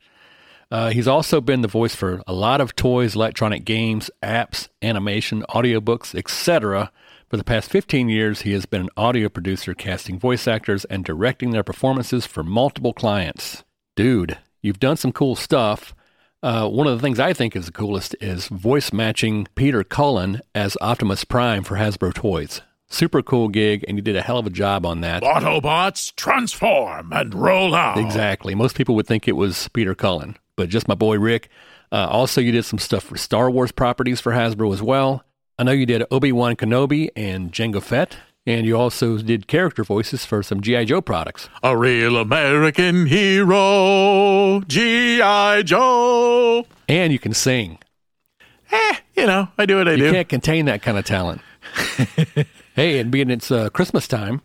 Uh, 0.71 0.90
he's 0.90 1.09
also 1.09 1.40
been 1.40 1.61
the 1.61 1.69
voice 1.69 1.95
for 1.95 2.23
a 2.26 2.33
lot 2.33 2.61
of 2.61 2.75
toys, 2.75 3.14
electronic 3.14 3.64
games, 3.64 4.11
apps, 4.23 4.69
animation, 4.81 5.45
audiobooks, 5.50 6.14
etc. 6.14 6.90
For 7.28 7.37
the 7.37 7.45
past 7.45 7.71
15 7.71 8.09
years, 8.09 8.42
he 8.42 8.52
has 8.52 8.64
been 8.64 8.83
an 8.83 8.88
audio 8.97 9.28
producer, 9.28 9.75
casting 9.75 10.19
voice 10.19 10.49
actors 10.49 10.85
and 10.87 11.04
directing 11.04 11.50
their 11.50 11.62
performances 11.62 12.26
for 12.26 12.42
multiple 12.42 12.95
clients. 12.95 13.64
Dude, 13.97 14.38
you've 14.62 14.81
done 14.81 14.97
some 14.97 15.12
cool 15.12 15.37
stuff. 15.37 15.95
Uh, 16.42 16.68
one 16.68 16.88
of 16.88 16.96
the 16.96 17.02
things 17.02 17.20
I 17.20 17.32
think 17.32 17.54
is 17.54 17.66
the 17.66 17.72
coolest 17.72 18.16
is 18.20 18.49
voice 18.49 18.92
matching 18.92 19.46
Peter 19.54 19.84
Cullen 19.84 20.40
as 20.56 20.76
Optimus 20.80 21.25
Prime 21.25 21.62
for 21.62 21.76
Hasbro 21.76 22.12
Toys. 22.14 22.62
Super 22.88 23.22
cool 23.22 23.49
gig, 23.49 23.84
and 23.87 23.96
you 23.96 24.02
did 24.02 24.16
a 24.16 24.22
hell 24.22 24.38
of 24.38 24.46
a 24.46 24.50
job 24.50 24.84
on 24.84 25.02
that. 25.02 25.22
Autobots, 25.22 26.14
transform 26.16 27.12
and 27.12 27.32
roll 27.32 27.75
out. 27.76 27.96
Exactly. 27.96 28.56
Most 28.56 28.76
people 28.76 28.96
would 28.96 29.06
think 29.06 29.28
it 29.28 29.37
was 29.37 29.68
Peter 29.68 29.94
Cullen, 29.94 30.37
but 30.56 30.68
just 30.68 30.88
my 30.88 30.96
boy 30.96 31.16
Rick. 31.16 31.49
Uh, 31.92 32.08
also, 32.11 32.40
you 32.40 32.50
did 32.50 32.64
some 32.64 32.78
stuff 32.80 33.04
for 33.04 33.16
Star 33.16 33.49
Wars 33.49 33.70
properties 33.70 34.20
for 34.20 34.32
Hasbro 34.32 34.72
as 34.72 34.82
well. 34.82 35.25
I 35.58 35.62
know 35.62 35.72
you 35.72 35.87
did 35.87 36.02
Obi 36.11 36.32
Wan 36.32 36.56
Kenobi 36.56 37.08
and 37.14 37.52
Jango 37.52 37.80
Fett, 37.80 38.16
and 38.46 38.66
you 38.66 38.76
also 38.76 39.18
did 39.18 39.46
character 39.46 39.84
voices 39.84 40.25
for 40.25 40.42
some 40.42 40.61
GI 40.61 40.87
Joe 40.87 41.00
products. 41.00 41.49
A 41.62 41.76
real 41.76 42.16
American 42.16 43.06
hero, 43.06 44.61
G.I. 44.66 45.62
Joe. 45.62 46.66
And 46.88 47.12
you 47.12 47.18
can 47.18 47.34
sing. 47.34 47.78
Eh, 48.70 48.96
you 49.16 49.26
know, 49.26 49.49
I 49.58 49.66
do 49.66 49.76
what 49.76 49.88
I 49.88 49.92
You 49.92 49.96
do. 49.99 50.12
can't 50.12 50.28
contain 50.28 50.64
that 50.66 50.82
kind 50.82 50.99
of 50.99 51.04
talent. 51.04 51.40
hey, 52.75 52.99
and 52.99 53.11
being 53.11 53.30
it's 53.30 53.50
uh, 53.50 53.68
Christmas 53.70 54.08
time, 54.08 54.40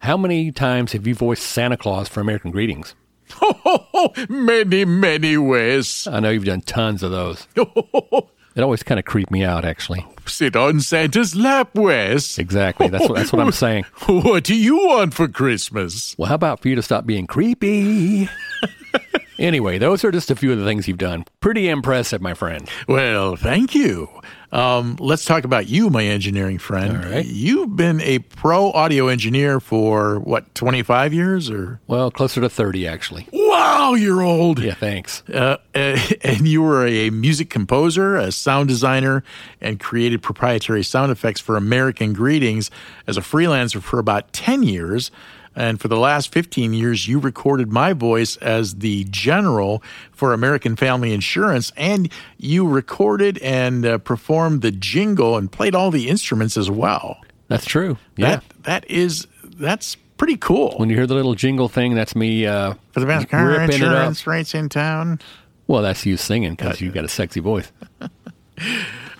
how 0.00 0.16
many 0.16 0.50
times 0.52 0.92
have 0.92 1.06
you 1.06 1.14
voiced 1.14 1.42
Santa 1.44 1.76
Claus 1.76 2.08
for 2.08 2.20
American 2.20 2.50
Greetings? 2.50 2.94
Ho, 3.34 3.52
ho, 3.62 3.86
ho, 3.92 4.12
many, 4.28 4.84
many 4.86 5.36
ways. 5.36 6.06
I 6.10 6.20
know 6.20 6.30
you've 6.30 6.44
done 6.46 6.62
tons 6.62 7.02
of 7.02 7.10
those. 7.10 7.46
It 8.58 8.62
always 8.62 8.82
kind 8.82 8.98
of 8.98 9.04
creeped 9.04 9.30
me 9.30 9.44
out, 9.44 9.64
actually. 9.64 10.04
Sit 10.26 10.56
on 10.56 10.80
Santa's 10.80 11.36
lap, 11.36 11.76
Wes. 11.76 12.38
Exactly. 12.38 12.88
That's 12.88 13.08
what, 13.08 13.14
that's 13.14 13.32
what 13.32 13.40
I'm 13.40 13.52
saying. 13.52 13.84
What 14.08 14.42
do 14.42 14.56
you 14.56 14.76
want 14.88 15.14
for 15.14 15.28
Christmas? 15.28 16.16
Well, 16.18 16.28
how 16.28 16.34
about 16.34 16.60
for 16.60 16.68
you 16.68 16.74
to 16.74 16.82
stop 16.82 17.06
being 17.06 17.28
creepy? 17.28 18.28
anyway, 19.38 19.78
those 19.78 20.04
are 20.04 20.10
just 20.10 20.30
a 20.30 20.36
few 20.36 20.52
of 20.52 20.58
the 20.58 20.64
things 20.64 20.88
you've 20.88 20.98
done. 20.98 21.24
Pretty 21.40 21.68
impressive, 21.68 22.20
my 22.20 22.34
friend. 22.34 22.68
Well, 22.86 23.36
thank 23.36 23.74
you. 23.74 24.08
Um, 24.50 24.96
let's 24.98 25.26
talk 25.26 25.44
about 25.44 25.68
you, 25.68 25.90
my 25.90 26.04
engineering 26.04 26.58
friend. 26.58 26.96
All 27.04 27.10
right. 27.10 27.26
You've 27.26 27.76
been 27.76 28.00
a 28.00 28.20
pro 28.20 28.70
audio 28.72 29.08
engineer 29.08 29.60
for 29.60 30.20
what, 30.20 30.54
25 30.54 31.12
years 31.12 31.50
or? 31.50 31.80
Well, 31.86 32.10
closer 32.10 32.40
to 32.40 32.48
30, 32.48 32.86
actually. 32.86 33.26
Wow, 33.32 33.94
you're 33.94 34.22
old. 34.22 34.58
Yeah, 34.60 34.74
thanks. 34.74 35.22
Uh, 35.28 35.58
and 35.74 36.48
you 36.48 36.62
were 36.62 36.86
a 36.86 37.10
music 37.10 37.50
composer, 37.50 38.16
a 38.16 38.32
sound 38.32 38.68
designer, 38.68 39.22
and 39.60 39.78
created 39.78 40.22
proprietary 40.22 40.82
sound 40.82 41.12
effects 41.12 41.40
for 41.40 41.56
American 41.56 42.14
Greetings 42.14 42.70
as 43.06 43.16
a 43.16 43.22
freelancer 43.22 43.82
for 43.82 43.98
about 43.98 44.32
10 44.32 44.62
years. 44.62 45.10
And 45.58 45.80
for 45.80 45.88
the 45.88 45.98
last 45.98 46.32
15 46.32 46.72
years, 46.72 47.08
you 47.08 47.18
recorded 47.18 47.72
my 47.72 47.92
voice 47.92 48.36
as 48.36 48.76
the 48.76 49.04
general 49.10 49.82
for 50.12 50.32
American 50.32 50.76
Family 50.76 51.12
Insurance. 51.12 51.72
And 51.76 52.10
you 52.36 52.66
recorded 52.66 53.38
and 53.38 53.84
uh, 53.84 53.98
performed 53.98 54.62
the 54.62 54.70
jingle 54.70 55.36
and 55.36 55.50
played 55.50 55.74
all 55.74 55.90
the 55.90 56.08
instruments 56.08 56.56
as 56.56 56.70
well. 56.70 57.18
That's 57.48 57.66
true. 57.66 57.98
Yeah. 58.16 58.36
That, 58.36 58.44
that 58.62 58.90
is, 58.90 59.26
that's 59.42 59.96
pretty 60.16 60.36
cool. 60.36 60.76
when 60.76 60.90
you 60.90 60.96
hear 60.96 61.08
the 61.08 61.14
little 61.14 61.34
jingle 61.34 61.68
thing, 61.68 61.96
that's 61.96 62.14
me. 62.14 62.46
Uh, 62.46 62.74
for 62.92 63.00
the 63.00 63.06
best 63.06 63.28
car 63.28 63.48
ripping 63.48 63.64
it 63.64 63.82
up. 63.82 63.82
insurance 63.82 64.26
rates 64.28 64.54
in 64.54 64.68
town. 64.68 65.18
well, 65.66 65.82
that's 65.82 66.06
you 66.06 66.16
singing 66.16 66.54
because 66.54 66.80
you've 66.80 66.94
got 66.94 67.04
a 67.04 67.08
sexy 67.08 67.40
voice. 67.40 67.70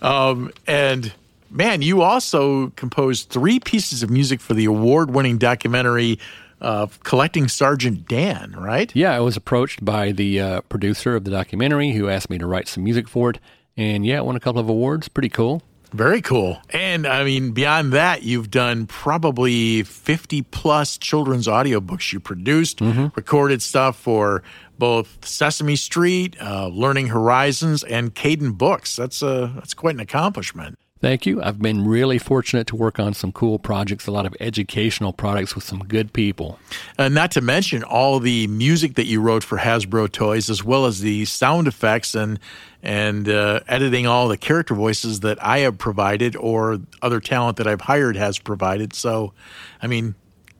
Um, 0.02 0.52
and 0.66 1.12
man, 1.50 1.82
you 1.82 2.02
also 2.02 2.68
composed 2.70 3.30
three 3.30 3.60
pieces 3.60 4.02
of 4.02 4.10
music 4.10 4.40
for 4.40 4.54
the 4.54 4.64
award 4.64 5.10
winning 5.10 5.38
documentary 5.38 6.18
uh, 6.60 6.86
Collecting 7.04 7.48
Sergeant 7.48 8.08
Dan, 8.08 8.54
right? 8.58 8.94
Yeah, 8.94 9.14
I 9.14 9.20
was 9.20 9.36
approached 9.36 9.84
by 9.84 10.12
the 10.12 10.40
uh, 10.40 10.60
producer 10.62 11.14
of 11.14 11.24
the 11.24 11.30
documentary 11.30 11.92
who 11.92 12.08
asked 12.08 12.30
me 12.30 12.38
to 12.38 12.46
write 12.46 12.68
some 12.68 12.84
music 12.84 13.08
for 13.08 13.30
it. 13.30 13.38
And 13.76 14.04
yeah, 14.04 14.18
it 14.18 14.24
won 14.24 14.36
a 14.36 14.40
couple 14.40 14.60
of 14.60 14.68
awards. 14.68 15.08
Pretty 15.08 15.28
cool. 15.28 15.62
Very 15.92 16.20
cool. 16.20 16.60
And 16.70 17.06
I 17.06 17.24
mean, 17.24 17.52
beyond 17.52 17.92
that, 17.94 18.22
you've 18.22 18.50
done 18.50 18.86
probably 18.86 19.84
50 19.84 20.42
plus 20.42 20.98
children's 20.98 21.46
audiobooks 21.46 22.12
you 22.12 22.20
produced, 22.20 22.80
recorded 22.80 23.62
stuff 23.62 23.96
for 23.98 24.42
both 24.78 25.24
Sesame 25.24 25.76
Street, 25.76 26.36
uh, 26.42 26.68
Learning 26.68 27.08
Horizons, 27.08 27.84
and 27.84 28.14
Caden 28.14 28.58
Books. 28.58 28.96
That's, 28.96 29.22
uh, 29.22 29.50
that's 29.54 29.72
quite 29.72 29.94
an 29.94 30.00
accomplishment. 30.00 30.78
Thank 31.00 31.26
you. 31.26 31.40
I've 31.40 31.60
been 31.60 31.86
really 31.86 32.18
fortunate 32.18 32.66
to 32.68 32.76
work 32.76 32.98
on 32.98 33.14
some 33.14 33.30
cool 33.30 33.60
projects, 33.60 34.08
a 34.08 34.10
lot 34.10 34.26
of 34.26 34.34
educational 34.40 35.12
products 35.12 35.54
with 35.54 35.62
some 35.62 35.78
good 35.84 36.12
people. 36.12 36.58
Uh, 36.98 37.08
not 37.08 37.30
to 37.32 37.40
mention 37.40 37.84
all 37.84 38.18
the 38.18 38.48
music 38.48 38.94
that 38.94 39.06
you 39.06 39.20
wrote 39.20 39.44
for 39.44 39.58
Hasbro 39.58 40.10
toys, 40.10 40.50
as 40.50 40.64
well 40.64 40.86
as 40.86 41.00
the 41.00 41.24
sound 41.24 41.68
effects 41.68 42.14
and 42.14 42.40
and 42.82 43.28
uh, 43.28 43.60
editing 43.68 44.06
all 44.06 44.28
the 44.28 44.36
character 44.36 44.74
voices 44.74 45.20
that 45.20 45.42
I 45.42 45.58
have 45.58 45.78
provided 45.78 46.36
or 46.36 46.78
other 47.02 47.20
talent 47.20 47.56
that 47.58 47.66
I've 47.66 47.80
hired 47.80 48.16
has 48.16 48.38
provided. 48.38 48.94
So, 48.94 49.34
I 49.82 49.88
mean, 49.88 50.14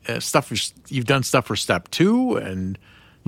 uh, 0.07 0.19
stuff 0.19 0.47
for, 0.47 0.55
you've 0.87 1.05
done 1.05 1.23
stuff 1.23 1.47
for 1.47 1.55
Step 1.55 1.89
Two 1.91 2.35
and 2.35 2.77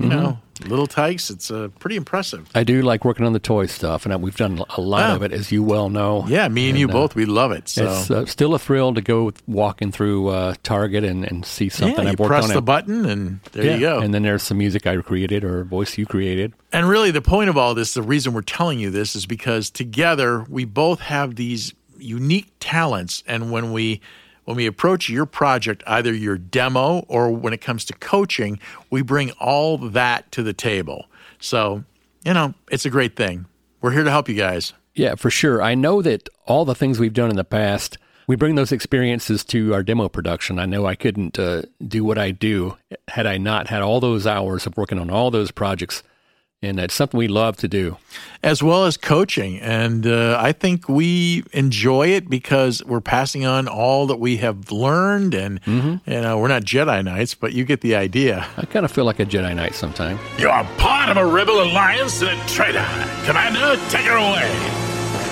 you 0.02 0.08
know 0.08 0.38
Little 0.66 0.86
Tikes. 0.86 1.28
It's 1.30 1.50
uh, 1.50 1.68
pretty 1.80 1.96
impressive. 1.96 2.48
I 2.54 2.62
do 2.62 2.82
like 2.82 3.04
working 3.04 3.26
on 3.26 3.32
the 3.32 3.40
toy 3.40 3.66
stuff, 3.66 4.06
and 4.06 4.22
we've 4.22 4.36
done 4.36 4.62
a 4.76 4.80
lot 4.80 5.10
Oh. 5.10 5.16
of 5.16 5.22
it, 5.22 5.32
as 5.32 5.50
you 5.50 5.62
well 5.62 5.88
know. 5.88 6.24
Yeah, 6.28 6.46
me 6.48 6.68
and, 6.70 6.78
you 6.78 6.88
uh, 6.88 6.92
both, 6.92 7.14
we 7.16 7.24
love 7.24 7.50
it. 7.50 7.68
So. 7.68 7.84
It's 7.86 8.10
uh, 8.10 8.26
still 8.26 8.54
a 8.54 8.58
thrill 8.60 8.94
to 8.94 9.00
go 9.00 9.32
walking 9.48 9.90
through 9.90 10.28
uh, 10.28 10.54
Target 10.62 11.02
and, 11.04 11.24
and 11.24 11.44
see 11.44 11.68
something 11.68 11.96
yeah, 11.96 12.02
you 12.04 12.08
I've 12.10 12.18
worked 12.20 12.28
press 12.28 12.52
the 12.52 12.58
it. 12.58 12.64
button 12.64 13.06
and 13.06 13.40
there 13.52 13.64
Yeah, 13.64 13.74
you 13.74 13.80
go. 13.80 13.98
And 14.00 14.14
then 14.14 14.22
there's 14.22 14.42
some 14.44 14.58
music 14.58 14.86
I 14.86 14.96
created 14.98 15.42
or 15.42 15.64
voice 15.64 15.98
you 15.98 16.06
created. 16.06 16.52
And 16.72 16.88
really, 16.88 17.10
the 17.10 17.22
point 17.22 17.50
of 17.50 17.56
all 17.56 17.74
this, 17.74 17.94
the 17.94 18.02
reason 18.02 18.32
we're 18.32 18.42
telling 18.42 18.78
you 18.78 18.90
this 18.90 19.16
is 19.16 19.26
because 19.26 19.68
together 19.68 20.44
we 20.48 20.64
both 20.64 21.00
have 21.00 21.34
these 21.34 21.74
unique 21.98 22.52
talents. 22.60 23.24
And 23.26 23.50
when 23.50 23.72
we 23.72 24.00
when 24.44 24.56
we 24.56 24.66
approach 24.66 25.08
your 25.08 25.26
project, 25.26 25.82
either 25.86 26.12
your 26.12 26.36
demo 26.38 27.00
or 27.08 27.30
when 27.30 27.52
it 27.52 27.60
comes 27.60 27.84
to 27.86 27.92
coaching, 27.94 28.58
we 28.90 29.02
bring 29.02 29.30
all 29.32 29.78
that 29.78 30.30
to 30.32 30.42
the 30.42 30.52
table. 30.52 31.06
So, 31.38 31.84
you 32.24 32.34
know, 32.34 32.54
it's 32.70 32.84
a 32.84 32.90
great 32.90 33.16
thing. 33.16 33.46
We're 33.80 33.92
here 33.92 34.04
to 34.04 34.10
help 34.10 34.28
you 34.28 34.34
guys. 34.34 34.72
Yeah, 34.94 35.14
for 35.14 35.30
sure. 35.30 35.62
I 35.62 35.74
know 35.74 36.02
that 36.02 36.28
all 36.46 36.64
the 36.64 36.74
things 36.74 36.98
we've 36.98 37.12
done 37.12 37.30
in 37.30 37.36
the 37.36 37.44
past, 37.44 37.98
we 38.26 38.36
bring 38.36 38.54
those 38.54 38.72
experiences 38.72 39.42
to 39.44 39.74
our 39.74 39.82
demo 39.82 40.08
production. 40.08 40.58
I 40.58 40.66
know 40.66 40.86
I 40.86 40.94
couldn't 40.94 41.38
uh, 41.38 41.62
do 41.86 42.04
what 42.04 42.18
I 42.18 42.30
do 42.30 42.76
had 43.08 43.26
I 43.26 43.38
not 43.38 43.68
had 43.68 43.82
all 43.82 44.00
those 44.00 44.26
hours 44.26 44.66
of 44.66 44.76
working 44.76 44.98
on 44.98 45.10
all 45.10 45.30
those 45.30 45.50
projects. 45.50 46.02
And 46.64 46.78
it's 46.78 46.94
something 46.94 47.18
we 47.18 47.26
love 47.26 47.56
to 47.56 47.66
do. 47.68 47.96
as 48.44 48.62
well 48.62 48.84
as 48.84 48.96
coaching. 48.96 49.58
And 49.60 50.06
uh, 50.06 50.36
I 50.40 50.52
think 50.52 50.88
we 50.88 51.42
enjoy 51.52 52.08
it 52.08 52.28
because 52.30 52.84
we're 52.84 53.00
passing 53.00 53.44
on 53.44 53.66
all 53.68 54.06
that 54.06 54.20
we 54.20 54.36
have 54.38 54.70
learned. 54.70 55.34
And, 55.34 55.60
you 55.66 56.00
know, 56.06 56.38
we're 56.38 56.48
not 56.48 56.62
Jedi 56.62 57.04
Knights, 57.04 57.34
but 57.34 57.52
you 57.52 57.64
get 57.64 57.80
the 57.80 57.96
idea. 57.96 58.46
I 58.56 58.64
kind 58.66 58.84
of 58.84 58.92
feel 58.92 59.04
like 59.04 59.18
a 59.18 59.26
Jedi 59.26 59.54
Knight 59.56 59.74
sometime. 59.74 60.18
You're 60.38 60.50
part 60.78 61.08
of 61.08 61.16
a 61.16 61.26
rebel 61.26 61.62
alliance 61.62 62.22
and 62.22 62.40
a 62.40 62.46
traitor. 62.46 62.86
Commander, 63.24 63.76
take 63.90 64.06
her 64.06 64.16
away. 64.16 64.78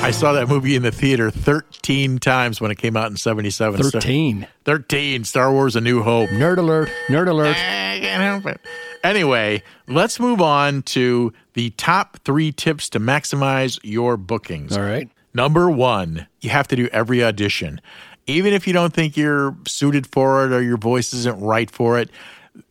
I 0.03 0.13
saw 0.13 0.33
that 0.33 0.49
movie 0.49 0.75
in 0.77 0.83
the 0.83 0.91
theater 0.93 1.31
13 1.31 2.19
times 2.21 2.61
when 2.61 2.71
it 2.71 2.79
came 2.79 2.97
out 2.97 3.11
in 3.11 3.17
77. 3.17 3.83
Star- 3.85 4.01
13. 4.01 4.47
13, 4.65 5.25
Star 5.25 5.53
Wars 5.53 5.77
A 5.77 5.81
New 5.81 6.03
Hope. 6.03 6.31
Nerd 6.31 6.57
alert. 6.59 6.89
Nerd 7.09 7.29
alert. 7.29 7.55
I 7.57 7.99
can't 8.01 8.23
help 8.43 8.47
it. 8.47 8.61
Anyway, 9.03 9.63
let's 9.87 10.21
move 10.21 10.41
on 10.41 10.83
to 10.83 11.33
the 11.55 11.71
top 11.71 12.19
three 12.25 12.53
tips 12.53 12.89
to 12.91 13.01
maximize 13.01 13.79
your 13.83 14.17
bookings. 14.17 14.77
All 14.77 14.83
right. 14.83 15.09
Number 15.33 15.71
one, 15.71 16.27
you 16.41 16.51
have 16.51 16.69
to 16.69 16.77
do 16.77 16.89
every 16.93 17.23
audition. 17.23 17.81
Even 18.27 18.53
if 18.53 18.67
you 18.67 18.73
don't 18.73 18.93
think 18.93 19.17
you're 19.17 19.57
suited 19.67 20.07
for 20.07 20.45
it 20.45 20.53
or 20.53 20.63
your 20.63 20.77
voice 20.77 21.15
isn't 21.15 21.41
right 21.41 21.71
for 21.71 21.99
it, 21.99 22.11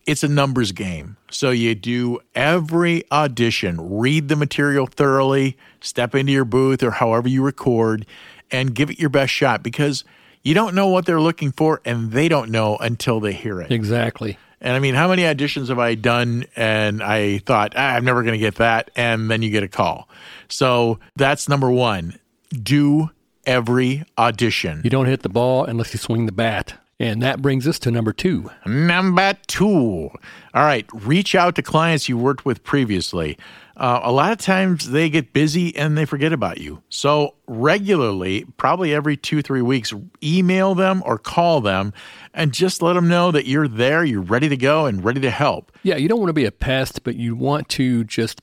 it's 0.05 0.23
a 0.23 0.27
numbers 0.27 0.71
game. 0.71 1.17
So 1.31 1.51
you 1.51 1.75
do 1.75 2.19
every 2.35 3.03
audition, 3.11 3.97
read 3.99 4.27
the 4.27 4.35
material 4.35 4.87
thoroughly, 4.87 5.57
step 5.81 6.15
into 6.15 6.31
your 6.31 6.45
booth 6.45 6.83
or 6.83 6.91
however 6.91 7.27
you 7.27 7.43
record, 7.43 8.05
and 8.51 8.73
give 8.73 8.89
it 8.89 8.99
your 8.99 9.09
best 9.09 9.31
shot 9.31 9.63
because 9.63 10.03
you 10.43 10.53
don't 10.53 10.75
know 10.75 10.87
what 10.87 11.05
they're 11.05 11.21
looking 11.21 11.51
for 11.51 11.81
and 11.85 12.11
they 12.11 12.27
don't 12.27 12.49
know 12.49 12.77
until 12.77 13.19
they 13.19 13.33
hear 13.33 13.61
it. 13.61 13.71
Exactly. 13.71 14.37
And 14.61 14.73
I 14.73 14.79
mean, 14.79 14.95
how 14.95 15.07
many 15.07 15.23
auditions 15.23 15.69
have 15.69 15.79
I 15.79 15.95
done 15.95 16.45
and 16.55 17.01
I 17.01 17.39
thought, 17.39 17.73
ah, 17.75 17.95
I'm 17.95 18.03
never 18.03 18.23
going 18.23 18.33
to 18.33 18.39
get 18.39 18.55
that. 18.55 18.91
And 18.95 19.31
then 19.31 19.41
you 19.41 19.49
get 19.49 19.63
a 19.63 19.67
call. 19.67 20.09
So 20.49 20.99
that's 21.15 21.47
number 21.47 21.71
one. 21.71 22.19
Do 22.51 23.11
every 23.45 24.03
audition. 24.17 24.81
You 24.83 24.89
don't 24.89 25.05
hit 25.05 25.21
the 25.21 25.29
ball 25.29 25.65
unless 25.65 25.93
you 25.93 25.99
swing 25.99 26.25
the 26.25 26.31
bat. 26.31 26.77
And 26.99 27.21
that 27.21 27.41
brings 27.41 27.65
us 27.65 27.79
to 27.79 27.91
number 27.91 28.11
two. 28.11 28.51
Number 28.65 29.33
two. 29.47 30.09
All 30.53 30.63
right. 30.63 30.85
Reach 30.93 31.33
out 31.33 31.55
to 31.55 31.61
clients 31.61 32.09
you 32.09 32.17
worked 32.17 32.43
with 32.45 32.63
previously. 32.63 33.37
Uh, 33.77 34.01
a 34.03 34.11
lot 34.11 34.33
of 34.33 34.37
times 34.37 34.89
they 34.89 35.09
get 35.09 35.31
busy 35.31 35.73
and 35.77 35.97
they 35.97 36.03
forget 36.03 36.33
about 36.33 36.57
you. 36.57 36.83
So 36.89 37.35
regularly, 37.47 38.45
probably 38.57 38.93
every 38.93 39.15
two, 39.15 39.41
three 39.41 39.61
weeks, 39.61 39.93
email 40.21 40.75
them 40.75 41.01
or 41.05 41.17
call 41.17 41.61
them 41.61 41.93
and 42.33 42.53
just 42.53 42.81
let 42.81 42.93
them 42.93 43.07
know 43.07 43.31
that 43.31 43.45
you're 43.45 43.69
there, 43.69 44.03
you're 44.03 44.19
ready 44.19 44.49
to 44.49 44.57
go 44.57 44.85
and 44.85 45.01
ready 45.01 45.21
to 45.21 45.31
help. 45.31 45.71
Yeah, 45.83 45.95
you 45.95 46.09
don't 46.09 46.19
want 46.19 46.29
to 46.29 46.33
be 46.33 46.45
a 46.45 46.51
pest, 46.51 47.03
but 47.05 47.15
you 47.15 47.37
want 47.37 47.69
to 47.69 48.03
just 48.03 48.41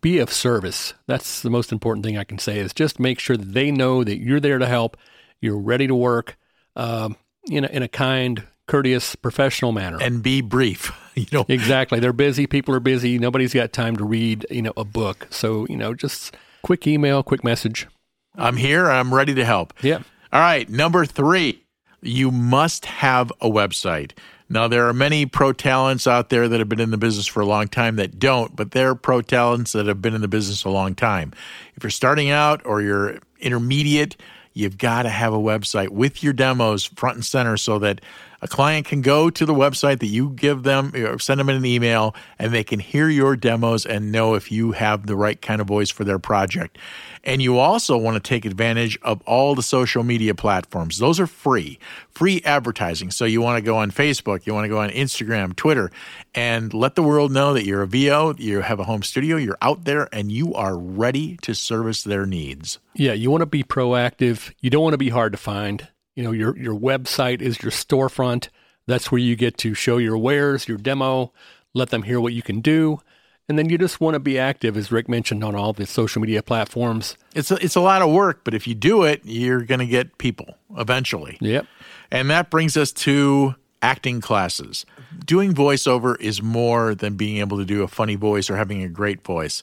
be 0.00 0.20
of 0.20 0.32
service. 0.32 0.94
That's 1.08 1.42
the 1.42 1.50
most 1.50 1.72
important 1.72 2.06
thing 2.06 2.16
I 2.16 2.22
can 2.22 2.38
say 2.38 2.60
is 2.60 2.72
just 2.72 3.00
make 3.00 3.18
sure 3.18 3.36
that 3.36 3.52
they 3.52 3.72
know 3.72 4.04
that 4.04 4.18
you're 4.18 4.38
there 4.38 4.58
to 4.58 4.66
help, 4.66 4.96
you're 5.40 5.58
ready 5.58 5.88
to 5.88 5.94
work 5.96 6.36
um, 6.76 7.16
in, 7.48 7.64
a, 7.64 7.68
in 7.68 7.82
a 7.82 7.88
kind, 7.88 8.44
courteous, 8.66 9.14
professional 9.16 9.72
manner. 9.72 9.98
and 10.00 10.22
be 10.22 10.40
brief. 10.40 10.92
You 11.16 11.26
know, 11.32 11.44
exactly. 11.48 11.98
They're 12.00 12.14
busy. 12.14 12.46
People 12.46 12.74
are 12.74 12.80
busy. 12.80 13.18
Nobody's 13.18 13.52
got 13.52 13.72
time 13.74 13.96
to 13.96 14.04
read, 14.04 14.46
you 14.48 14.62
know, 14.62 14.72
a 14.76 14.84
book. 14.84 15.26
So, 15.28 15.66
you 15.68 15.76
know, 15.76 15.92
just 15.92 16.34
quick 16.62 16.86
email, 16.86 17.22
quick 17.22 17.44
message. 17.44 17.88
I'm 18.36 18.56
here. 18.56 18.88
I'm 18.88 19.12
ready 19.12 19.34
to 19.34 19.44
help. 19.44 19.74
Yeah. 19.82 19.98
All 20.32 20.40
right, 20.40 20.66
number 20.70 21.04
three, 21.04 21.64
you 22.00 22.30
must 22.30 22.86
have 22.86 23.32
a 23.40 23.50
website. 23.50 24.12
Now, 24.48 24.66
there 24.68 24.88
are 24.88 24.94
many 24.94 25.26
pro 25.26 25.52
talents 25.52 26.06
out 26.06 26.30
there 26.30 26.48
that 26.48 26.58
have 26.58 26.68
been 26.68 26.80
in 26.80 26.90
the 26.92 26.96
business 26.96 27.26
for 27.26 27.40
a 27.40 27.46
long 27.46 27.68
time 27.68 27.96
that 27.96 28.18
don't, 28.18 28.54
but 28.56 28.70
they're 28.70 28.94
pro 28.94 29.20
talents 29.20 29.72
that 29.72 29.86
have 29.86 30.00
been 30.00 30.14
in 30.14 30.22
the 30.22 30.28
business 30.28 30.64
a 30.64 30.70
long 30.70 30.94
time. 30.94 31.32
If 31.74 31.82
you're 31.82 31.90
starting 31.90 32.30
out 32.30 32.64
or 32.64 32.80
you're 32.80 33.18
intermediate, 33.40 34.16
you've 34.52 34.78
got 34.78 35.02
to 35.02 35.08
have 35.08 35.32
a 35.32 35.38
website 35.38 35.90
with 35.90 36.22
your 36.22 36.32
demos 36.32 36.84
front 36.84 37.16
and 37.16 37.24
center 37.24 37.56
so 37.56 37.78
that 37.78 38.00
a 38.42 38.48
client 38.48 38.86
can 38.86 39.02
go 39.02 39.30
to 39.30 39.44
the 39.44 39.54
website 39.54 40.00
that 40.00 40.06
you 40.06 40.30
give 40.30 40.62
them, 40.62 40.92
or 40.94 41.18
send 41.18 41.40
them 41.40 41.48
an 41.48 41.64
email, 41.64 42.14
and 42.38 42.52
they 42.52 42.64
can 42.64 42.80
hear 42.80 43.08
your 43.08 43.36
demos 43.36 43.84
and 43.84 44.10
know 44.12 44.34
if 44.34 44.50
you 44.50 44.72
have 44.72 45.06
the 45.06 45.16
right 45.16 45.40
kind 45.40 45.60
of 45.60 45.66
voice 45.66 45.90
for 45.90 46.04
their 46.04 46.18
project. 46.18 46.78
And 47.22 47.42
you 47.42 47.58
also 47.58 47.98
want 47.98 48.14
to 48.14 48.20
take 48.20 48.46
advantage 48.46 48.98
of 49.02 49.20
all 49.26 49.54
the 49.54 49.62
social 49.62 50.02
media 50.02 50.34
platforms. 50.34 50.98
Those 50.98 51.20
are 51.20 51.26
free, 51.26 51.78
free 52.10 52.40
advertising. 52.44 53.10
So 53.10 53.26
you 53.26 53.42
want 53.42 53.58
to 53.58 53.62
go 53.62 53.76
on 53.76 53.90
Facebook, 53.90 54.46
you 54.46 54.54
want 54.54 54.64
to 54.64 54.68
go 54.68 54.80
on 54.80 54.88
Instagram, 54.90 55.54
Twitter, 55.54 55.90
and 56.34 56.72
let 56.72 56.94
the 56.94 57.02
world 57.02 57.30
know 57.30 57.52
that 57.52 57.66
you're 57.66 57.82
a 57.82 57.86
VO, 57.86 58.34
you 58.38 58.62
have 58.62 58.80
a 58.80 58.84
home 58.84 59.02
studio, 59.02 59.36
you're 59.36 59.58
out 59.60 59.84
there, 59.84 60.08
and 60.12 60.32
you 60.32 60.54
are 60.54 60.78
ready 60.78 61.36
to 61.42 61.54
service 61.54 62.02
their 62.02 62.24
needs. 62.24 62.78
Yeah, 62.94 63.12
you 63.12 63.30
want 63.30 63.42
to 63.42 63.46
be 63.46 63.62
proactive. 63.62 64.52
You 64.60 64.70
don't 64.70 64.82
want 64.82 64.94
to 64.94 64.98
be 64.98 65.10
hard 65.10 65.32
to 65.32 65.38
find. 65.38 65.88
You 66.20 66.26
know, 66.26 66.32
your 66.32 66.54
your 66.58 66.78
website 66.78 67.40
is 67.40 67.62
your 67.62 67.72
storefront. 67.72 68.50
That's 68.86 69.10
where 69.10 69.18
you 69.18 69.36
get 69.36 69.56
to 69.58 69.72
show 69.72 69.96
your 69.96 70.18
wares, 70.18 70.68
your 70.68 70.76
demo, 70.76 71.32
let 71.72 71.88
them 71.88 72.02
hear 72.02 72.20
what 72.20 72.34
you 72.34 72.42
can 72.42 72.60
do. 72.60 73.00
And 73.48 73.58
then 73.58 73.70
you 73.70 73.78
just 73.78 74.02
want 74.02 74.16
to 74.16 74.20
be 74.20 74.38
active, 74.38 74.76
as 74.76 74.92
Rick 74.92 75.08
mentioned, 75.08 75.42
on 75.42 75.54
all 75.54 75.72
the 75.72 75.86
social 75.86 76.20
media 76.20 76.42
platforms. 76.42 77.16
It's 77.34 77.50
a, 77.50 77.54
it's 77.64 77.74
a 77.74 77.80
lot 77.80 78.02
of 78.02 78.12
work, 78.12 78.44
but 78.44 78.52
if 78.52 78.66
you 78.66 78.74
do 78.74 79.04
it, 79.04 79.22
you're 79.24 79.62
going 79.62 79.78
to 79.78 79.86
get 79.86 80.18
people 80.18 80.58
eventually. 80.76 81.38
Yep. 81.40 81.66
And 82.10 82.28
that 82.28 82.50
brings 82.50 82.76
us 82.76 82.92
to 82.92 83.54
acting 83.80 84.20
classes. 84.20 84.84
Doing 85.24 85.54
voiceover 85.54 86.20
is 86.20 86.42
more 86.42 86.94
than 86.94 87.16
being 87.16 87.38
able 87.38 87.56
to 87.56 87.64
do 87.64 87.82
a 87.82 87.88
funny 87.88 88.16
voice 88.16 88.50
or 88.50 88.56
having 88.56 88.82
a 88.82 88.88
great 88.90 89.24
voice. 89.24 89.62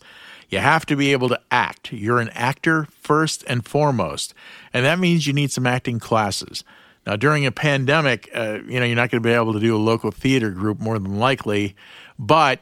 You 0.50 0.60
have 0.60 0.86
to 0.88 0.96
be 0.96 1.12
able 1.12 1.30
to 1.30 1.40
act. 1.52 1.92
You're 1.92 2.20
an 2.20 2.30
actor 2.30 2.88
first 3.02 3.44
and 3.48 3.66
foremost. 3.66 4.34
And 4.74 4.86
that 4.86 5.00
means 5.00 5.28
you 5.28 5.34
need 5.34 5.52
some 5.52 5.68
acting 5.68 6.00
classes. 6.00 6.64
Now, 7.06 7.16
during 7.16 7.46
a 7.46 7.52
pandemic, 7.52 8.30
uh, 8.34 8.60
you 8.68 8.80
know, 8.80 8.86
you're 8.86 8.96
not 8.96 9.10
going 9.12 9.24
to 9.24 9.28
be 9.28 9.34
able 9.34 9.54
to 9.54 9.60
do 9.60 9.76
a 9.76 9.80
local 9.80 10.12
theater 10.12 10.52
group 10.52 10.80
more 10.80 11.00
than 11.00 11.18
likely, 11.18 11.76
but 12.20 12.60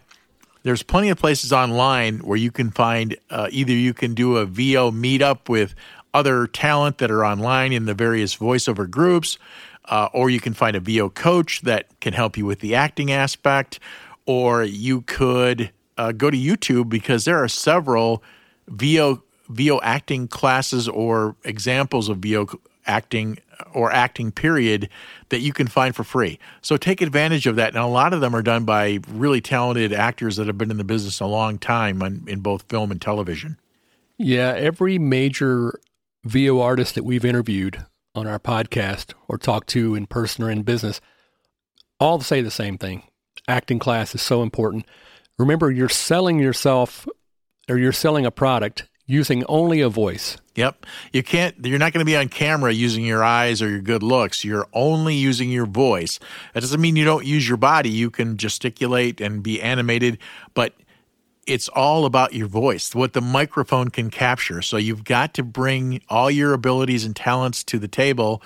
there's 0.61 0.83
plenty 0.83 1.09
of 1.09 1.17
places 1.17 1.51
online 1.53 2.19
where 2.19 2.37
you 2.37 2.51
can 2.51 2.71
find 2.71 3.15
uh, 3.29 3.47
either 3.51 3.71
you 3.73 3.93
can 3.93 4.13
do 4.13 4.37
a 4.37 4.45
VO 4.45 4.91
meetup 4.91 5.49
with 5.49 5.75
other 6.13 6.47
talent 6.47 6.99
that 6.99 7.11
are 7.11 7.25
online 7.25 7.73
in 7.73 7.85
the 7.85 7.93
various 7.93 8.35
voiceover 8.35 8.89
groups, 8.89 9.37
uh, 9.85 10.09
or 10.13 10.29
you 10.29 10.39
can 10.39 10.53
find 10.53 10.75
a 10.75 10.79
VO 10.79 11.09
coach 11.09 11.61
that 11.61 11.87
can 11.99 12.13
help 12.13 12.37
you 12.37 12.45
with 12.45 12.59
the 12.59 12.73
acting 12.73 13.11
aspect, 13.11 13.79
or 14.25 14.63
you 14.63 15.01
could 15.01 15.71
uh, 15.97 16.11
go 16.11 16.29
to 16.29 16.37
YouTube 16.37 16.89
because 16.89 17.25
there 17.25 17.41
are 17.43 17.47
several 17.47 18.23
VO 18.67 19.23
VO 19.49 19.79
acting 19.81 20.27
classes 20.27 20.87
or 20.87 21.35
examples 21.43 22.09
of 22.09 22.17
VO 22.17 22.47
acting 22.87 23.37
or 23.73 23.91
acting 23.91 24.31
period 24.31 24.89
that 25.29 25.39
you 25.39 25.53
can 25.53 25.67
find 25.67 25.95
for 25.95 26.03
free. 26.03 26.39
So 26.61 26.77
take 26.77 27.01
advantage 27.01 27.47
of 27.47 27.55
that. 27.55 27.69
And 27.69 27.77
a 27.77 27.87
lot 27.87 28.13
of 28.13 28.21
them 28.21 28.35
are 28.35 28.41
done 28.41 28.65
by 28.65 28.99
really 29.07 29.41
talented 29.41 29.93
actors 29.93 30.35
that 30.37 30.47
have 30.47 30.57
been 30.57 30.71
in 30.71 30.77
the 30.77 30.83
business 30.83 31.19
a 31.19 31.25
long 31.25 31.57
time 31.57 32.01
in 32.27 32.39
both 32.39 32.63
film 32.63 32.91
and 32.91 33.01
television. 33.01 33.59
Yeah, 34.17 34.53
every 34.55 34.97
major 34.97 35.79
VO 36.23 36.59
artist 36.59 36.95
that 36.95 37.03
we've 37.03 37.25
interviewed 37.25 37.85
on 38.13 38.27
our 38.27 38.39
podcast 38.39 39.13
or 39.27 39.37
talked 39.37 39.67
to 39.69 39.93
in 39.93 40.07
person 40.07 40.43
or 40.43 40.49
in 40.49 40.63
business 40.63 41.01
all 41.99 42.19
say 42.21 42.41
the 42.41 42.51
same 42.51 42.77
thing. 42.77 43.03
Acting 43.47 43.79
class 43.79 44.15
is 44.15 44.21
so 44.21 44.41
important. 44.41 44.85
Remember, 45.37 45.71
you're 45.71 45.89
selling 45.89 46.39
yourself 46.39 47.07
or 47.69 47.77
you're 47.77 47.91
selling 47.91 48.25
a 48.25 48.31
product 48.31 48.87
using 49.05 49.43
only 49.45 49.81
a 49.81 49.89
voice. 49.89 50.37
Yep. 50.55 50.85
You 51.13 51.21
can't 51.21 51.55
you're 51.63 51.79
not 51.79 51.93
going 51.93 51.99
to 51.99 52.09
be 52.09 52.15
on 52.15 52.29
camera 52.29 52.71
using 52.71 53.05
your 53.05 53.23
eyes 53.23 53.61
or 53.61 53.69
your 53.69 53.81
good 53.81 54.01
looks. 54.01 54.43
You're 54.43 54.67
only 54.73 55.15
using 55.15 55.51
your 55.51 55.65
voice. 55.65 56.19
That 56.53 56.61
doesn't 56.61 56.81
mean 56.81 56.95
you 56.95 57.05
don't 57.05 57.25
use 57.25 57.47
your 57.47 57.57
body. 57.57 57.89
You 57.89 58.09
can 58.09 58.37
gesticulate 58.37 59.21
and 59.21 59.43
be 59.43 59.61
animated, 59.61 60.17
but 60.53 60.73
it's 61.45 61.69
all 61.69 62.05
about 62.05 62.33
your 62.33 62.47
voice, 62.47 62.95
what 62.95 63.13
the 63.13 63.21
microphone 63.21 63.89
can 63.89 64.09
capture. 64.09 64.61
So 64.61 64.77
you've 64.77 65.03
got 65.03 65.35
to 65.35 65.43
bring 65.43 66.01
all 66.09 66.31
your 66.31 66.53
abilities 66.53 67.05
and 67.05 67.15
talents 67.15 67.63
to 67.65 67.77
the 67.77 67.87
table 67.87 68.41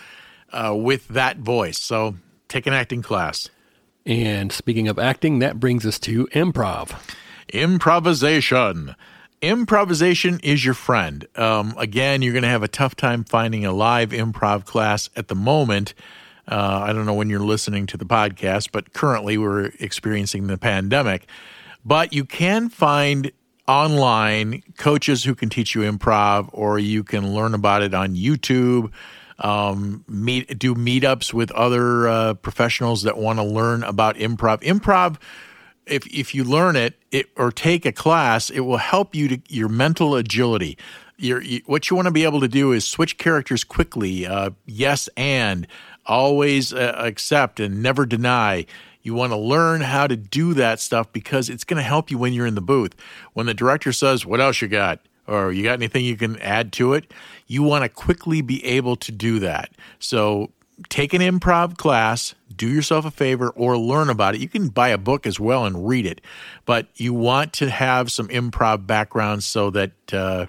uh, 0.51 0.75
with 0.75 1.07
that 1.09 1.37
voice. 1.37 1.79
So 1.79 2.15
take 2.49 2.67
an 2.67 2.73
acting 2.73 3.01
class. 3.01 3.49
And 4.09 4.51
speaking 4.51 4.87
of 4.87 4.97
acting, 4.97 5.37
that 5.37 5.59
brings 5.59 5.85
us 5.85 5.99
to 5.99 6.25
improv. 6.33 6.99
Improvisation. 7.53 8.95
Improvisation 9.39 10.39
is 10.41 10.65
your 10.65 10.73
friend. 10.73 11.27
Um, 11.35 11.75
again, 11.77 12.23
you're 12.23 12.33
going 12.33 12.41
to 12.41 12.49
have 12.49 12.63
a 12.63 12.67
tough 12.67 12.95
time 12.95 13.23
finding 13.23 13.67
a 13.67 13.71
live 13.71 14.09
improv 14.09 14.65
class 14.65 15.11
at 15.15 15.27
the 15.27 15.35
moment. 15.35 15.93
Uh, 16.47 16.81
I 16.85 16.91
don't 16.91 17.05
know 17.05 17.13
when 17.13 17.29
you're 17.29 17.39
listening 17.39 17.85
to 17.85 17.97
the 17.97 18.05
podcast, 18.05 18.69
but 18.71 18.93
currently 18.93 19.37
we're 19.37 19.65
experiencing 19.79 20.47
the 20.47 20.57
pandemic. 20.57 21.27
But 21.85 22.11
you 22.11 22.25
can 22.25 22.69
find 22.69 23.31
online 23.67 24.63
coaches 24.79 25.23
who 25.23 25.35
can 25.35 25.49
teach 25.49 25.75
you 25.75 25.81
improv, 25.81 26.49
or 26.51 26.79
you 26.79 27.03
can 27.03 27.31
learn 27.35 27.53
about 27.53 27.83
it 27.83 27.93
on 27.93 28.15
YouTube. 28.15 28.91
Um, 29.41 30.03
meet 30.07 30.59
do 30.59 30.75
meetups 30.75 31.33
with 31.33 31.49
other 31.51 32.07
uh, 32.07 32.33
professionals 32.33 33.03
that 33.03 33.17
want 33.17 33.39
to 33.39 33.43
learn 33.43 33.83
about 33.83 34.17
improv. 34.17 34.61
Improv 34.61 35.17
if 35.89 36.05
if 36.07 36.33
you 36.33 36.43
learn 36.43 36.75
it, 36.75 36.95
it 37.11 37.29
or 37.35 37.51
take 37.51 37.85
a 37.85 37.91
class, 37.91 38.49
it 38.49 38.61
will 38.61 38.77
help 38.77 39.15
you 39.15 39.27
to 39.27 39.41
your 39.49 39.69
mental 39.69 40.15
agility. 40.15 40.77
Your, 41.17 41.41
you, 41.41 41.61
what 41.65 41.89
you 41.89 41.97
want 41.97 42.05
to 42.05 42.11
be 42.11 42.23
able 42.23 42.39
to 42.39 42.47
do 42.47 42.71
is 42.71 42.87
switch 42.87 43.17
characters 43.17 43.65
quickly. 43.65 44.25
Uh, 44.25 44.51
yes, 44.65 45.09
and 45.17 45.67
always 46.05 46.73
uh, 46.73 46.95
accept 46.97 47.59
and 47.59 47.83
never 47.83 48.05
deny. 48.05 48.65
You 49.01 49.13
want 49.15 49.33
to 49.33 49.37
learn 49.37 49.81
how 49.81 50.07
to 50.07 50.15
do 50.15 50.53
that 50.53 50.79
stuff 50.79 51.11
because 51.11 51.49
it's 51.49 51.63
going 51.63 51.77
to 51.77 51.83
help 51.83 52.09
you 52.09 52.17
when 52.17 52.33
you're 52.33 52.45
in 52.45 52.55
the 52.55 52.61
booth. 52.61 52.95
When 53.33 53.47
the 53.47 53.53
director 53.53 53.91
says, 53.91 54.25
"What 54.25 54.39
else 54.39 54.61
you 54.61 54.67
got?" 54.67 54.99
or 55.27 55.51
"You 55.51 55.63
got 55.63 55.73
anything 55.73 56.05
you 56.05 56.15
can 56.15 56.39
add 56.39 56.71
to 56.73 56.93
it?" 56.93 57.11
You 57.49 57.63
want 57.63 57.83
to 57.83 57.89
quickly 57.89 58.41
be 58.41 58.63
able 58.63 58.95
to 58.95 59.11
do 59.11 59.39
that. 59.39 59.71
So 59.97 60.51
take 60.87 61.13
an 61.13 61.21
improv 61.21 61.75
class, 61.75 62.35
do 62.55 62.69
yourself 62.69 63.05
a 63.05 63.11
favor, 63.11 63.49
or 63.49 63.77
learn 63.77 64.09
about 64.09 64.35
it. 64.35 64.41
You 64.41 64.47
can 64.47 64.69
buy 64.69 64.89
a 64.89 64.97
book 64.97 65.27
as 65.27 65.39
well 65.39 65.65
and 65.65 65.85
read 65.87 66.05
it, 66.05 66.21
but 66.65 66.87
you 66.95 67.13
want 67.13 67.51
to 67.53 67.69
have 67.69 68.11
some 68.11 68.29
improv 68.29 68.87
background 68.87 69.43
so 69.43 69.71
that 69.71 69.91
uh, 70.13 70.45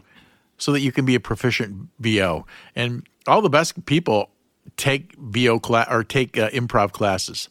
so 0.59 0.73
that 0.73 0.81
you 0.81 0.93
can 0.93 1.07
be 1.07 1.15
a 1.15 1.21
proficient 1.21 1.89
VO. 1.99 2.47
And 2.77 3.09
all 3.27 3.41
the 3.41 3.49
best 3.49 3.87
people 3.87 4.29
take 4.77 5.17
VO 5.17 5.59
class 5.59 5.89
or 5.91 6.05
take 6.05 6.37
uh, 6.37 6.51
improv 6.51 6.93
classes. 6.93 7.49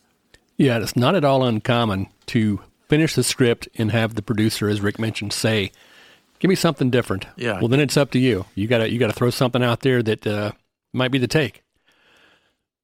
Yeah, 0.57 0.77
it's 0.77 0.95
not 0.95 1.15
at 1.15 1.25
all 1.25 1.43
uncommon 1.43 2.07
to 2.27 2.61
finish 2.87 3.15
the 3.15 3.23
script 3.23 3.67
and 3.75 3.91
have 3.91 4.13
the 4.13 4.21
producer, 4.21 4.69
as 4.69 4.81
Rick 4.81 4.99
mentioned, 4.99 5.33
say, 5.33 5.71
"Give 6.39 6.49
me 6.49 6.55
something 6.55 6.89
different." 6.89 7.25
Yeah. 7.35 7.59
Well, 7.59 7.67
then 7.67 7.79
it's 7.79 7.97
up 7.97 8.11
to 8.11 8.19
you. 8.19 8.45
You 8.55 8.67
gotta 8.67 8.91
you 8.91 8.99
gotta 8.99 9.13
throw 9.13 9.29
something 9.29 9.63
out 9.63 9.81
there 9.81 10.01
that 10.03 10.25
uh, 10.25 10.51
might 10.93 11.11
be 11.11 11.17
the 11.17 11.27
take. 11.27 11.63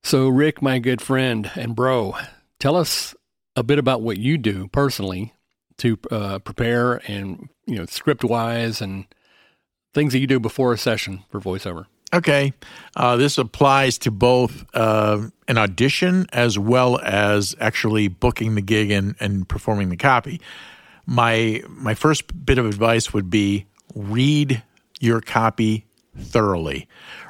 So, 0.04 0.28
Rick, 0.28 0.62
my 0.62 0.78
good 0.78 1.02
friend 1.02 1.50
and 1.56 1.76
bro, 1.76 2.16
tell 2.60 2.76
us 2.76 3.16
a 3.56 3.64
bit 3.64 3.80
about 3.80 4.02
what 4.02 4.18
you 4.18 4.38
do 4.38 4.68
personally 4.68 5.34
to 5.78 5.98
uh, 6.12 6.40
prepare 6.40 7.02
and 7.10 7.50
you 7.66 7.76
know 7.76 7.86
script 7.86 8.24
wise 8.24 8.82
and 8.82 9.06
things 9.94 10.14
that 10.14 10.20
you 10.20 10.28
do 10.28 10.40
before 10.40 10.74
a 10.74 10.78
session 10.78 11.24
for 11.30 11.40
voiceover. 11.40 11.86
Okay. 12.14 12.54
Uh, 12.96 13.16
this 13.18 13.38
applies 13.38 13.98
to 14.00 14.12
both 14.12 14.66
uh, 14.74 15.22
an 15.48 15.58
audition 15.58 16.28
as 16.32 16.58
well 16.58 17.00
as 17.02 17.56
actually 17.60 18.08
booking 18.08 18.56
the 18.56 18.62
gig 18.62 18.92
and, 18.92 19.16
and 19.20 19.50
performing 19.50 19.90
the 19.90 19.98
copy. 19.98 20.40
My 21.06 21.62
my 21.68 21.94
first 21.94 22.46
bit 22.46 22.58
of 22.58 22.66
advice 22.66 23.14
would 23.14 23.30
be 23.30 23.66
read 23.94 24.64
your 25.00 25.22
copy 25.22 25.86
thoroughly. 26.18 26.88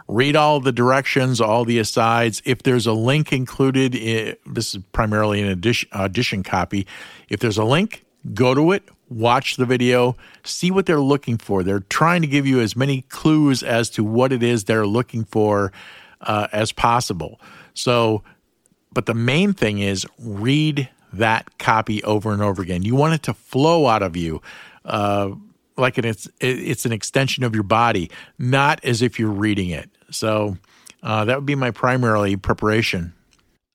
Read 0.08 0.36
all 0.36 0.60
the 0.60 0.72
directions, 0.72 1.42
all 1.42 1.66
the 1.66 1.80
asides. 1.80 2.42
If 2.46 2.64
there's 2.64 2.86
a 2.86 2.94
link 2.94 3.34
included, 3.34 3.96
i 3.96 4.36
this 4.46 4.76
is 4.76 4.84
primarily 4.92 5.42
an 5.42 5.50
audition, 5.50 5.90
audition 5.94 6.44
copy. 6.44 6.86
If 7.28 7.40
there's 7.40 7.58
a 7.58 7.64
link, 7.64 8.06
go 8.34 8.54
to 8.54 8.72
it, 8.72 8.84
watch 9.10 9.56
the 9.56 9.66
video, 9.66 10.16
see 10.44 10.70
what 10.70 10.86
they're 10.86 11.00
looking 11.00 11.38
for. 11.38 11.64
They're 11.64 11.80
trying 11.80 12.22
to 12.22 12.28
give 12.28 12.46
you 12.46 12.60
as 12.60 12.76
many 12.76 13.02
clues 13.04 13.64
as 13.64 13.90
to 13.92 14.04
what 14.04 14.32
it 14.32 14.44
is 14.44 14.66
they're 14.66 14.88
looking 14.88 15.26
for 15.26 15.72
uh, 16.22 16.48
as 16.52 16.72
possible. 16.72 17.40
So, 17.74 18.24
but 18.94 19.08
the 19.08 19.14
main 19.14 19.54
thing 19.54 19.80
is 19.80 20.06
read 20.20 20.90
that 21.18 21.58
copy 21.58 22.04
over 22.04 22.32
and 22.32 22.42
over 22.42 22.62
again. 22.62 22.84
You 22.84 22.96
want 22.96 23.14
it 23.14 23.24
to 23.24 23.34
flow 23.34 23.88
out 23.88 24.04
of 24.04 24.16
you. 24.16 24.42
Uh, 24.84 25.32
like 25.78 25.98
it's 25.98 26.28
it's 26.40 26.86
an 26.86 26.92
extension 26.92 27.44
of 27.44 27.54
your 27.54 27.64
body, 27.64 28.10
not 28.38 28.80
as 28.84 29.02
if 29.02 29.20
you're 29.20 29.30
reading 29.30 29.70
it. 29.70 29.90
So 30.12 30.58
Uh, 31.04 31.24
that 31.26 31.38
would 31.38 31.46
be 31.46 31.54
my 31.56 31.70
primarily 31.70 32.36
preparation. 32.36 33.14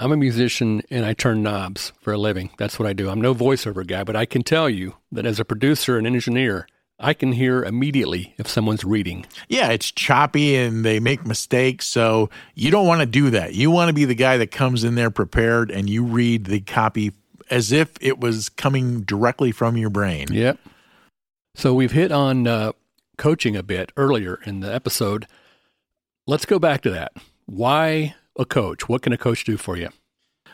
I'm 0.01 0.11
a 0.11 0.17
musician 0.17 0.83
and 0.91 1.05
I 1.05 1.13
turn 1.13 1.45
knobs 1.45 1.93
for 2.01 2.13
a 2.13 2.19
living. 2.19 2.51
That's 2.59 2.77
what 2.77 2.89
I 2.89 2.93
do. 2.93 3.09
I'm 3.09 3.21
no 3.21 3.35
voiceover 3.35 3.87
guy, 3.87 4.03
but 4.03 4.17
I 4.17 4.27
can 4.27 4.43
tell 4.43 4.69
you 4.69 4.95
that 5.13 5.27
as 5.27 5.39
a 5.39 5.45
producer 5.45 5.97
and 5.97 6.07
engineer, 6.09 6.67
I 6.99 7.15
can 7.15 7.33
hear 7.33 7.63
immediately 7.63 8.35
if 8.37 8.49
someone's 8.49 8.83
reading. 8.83 9.27
Yeah, 9.49 9.69
it's 9.69 9.93
choppy 9.93 10.57
and 10.57 10.85
they 10.85 10.99
make 10.99 11.25
mistakes. 11.25 11.87
So 11.87 12.31
you 12.57 12.73
don't 12.73 12.89
want 12.89 13.01
to 13.01 13.07
do 13.07 13.31
that. 13.31 13.55
You 13.55 13.71
want 13.71 13.89
to 13.91 13.95
be 13.95 14.07
the 14.07 14.17
guy 14.17 14.37
that 14.39 14.51
comes 14.51 14.83
in 14.83 14.97
there 14.97 15.11
prepared 15.11 15.71
and 15.71 15.89
you 15.89 16.03
read 16.03 16.47
the 16.47 16.61
copy 16.61 17.13
as 17.51 17.73
if 17.73 17.91
it 18.01 18.21
was 18.21 18.49
coming 18.49 19.03
directly 19.03 19.53
from 19.53 19.77
your 19.77 19.91
brain. 19.91 20.29
Yep. 20.31 20.59
So 21.55 21.75
we've 21.75 21.93
hit 21.93 22.13
on 22.13 22.47
uh, 22.47 22.73
coaching 23.19 23.57
a 23.57 23.63
bit 23.63 23.93
earlier 23.97 24.39
in 24.47 24.61
the 24.61 24.73
episode. 24.73 25.27
Let's 26.27 26.47
go 26.47 26.59
back 26.59 26.81
to 26.83 26.91
that. 26.91 27.13
Why 27.47 28.15
a 28.39 28.45
coach? 28.45 28.89
What 28.89 29.03
can 29.03 29.13
a 29.13 29.19
coach 29.19 29.45
do 29.45 29.57
for 29.57 29.77
you? 29.77 29.89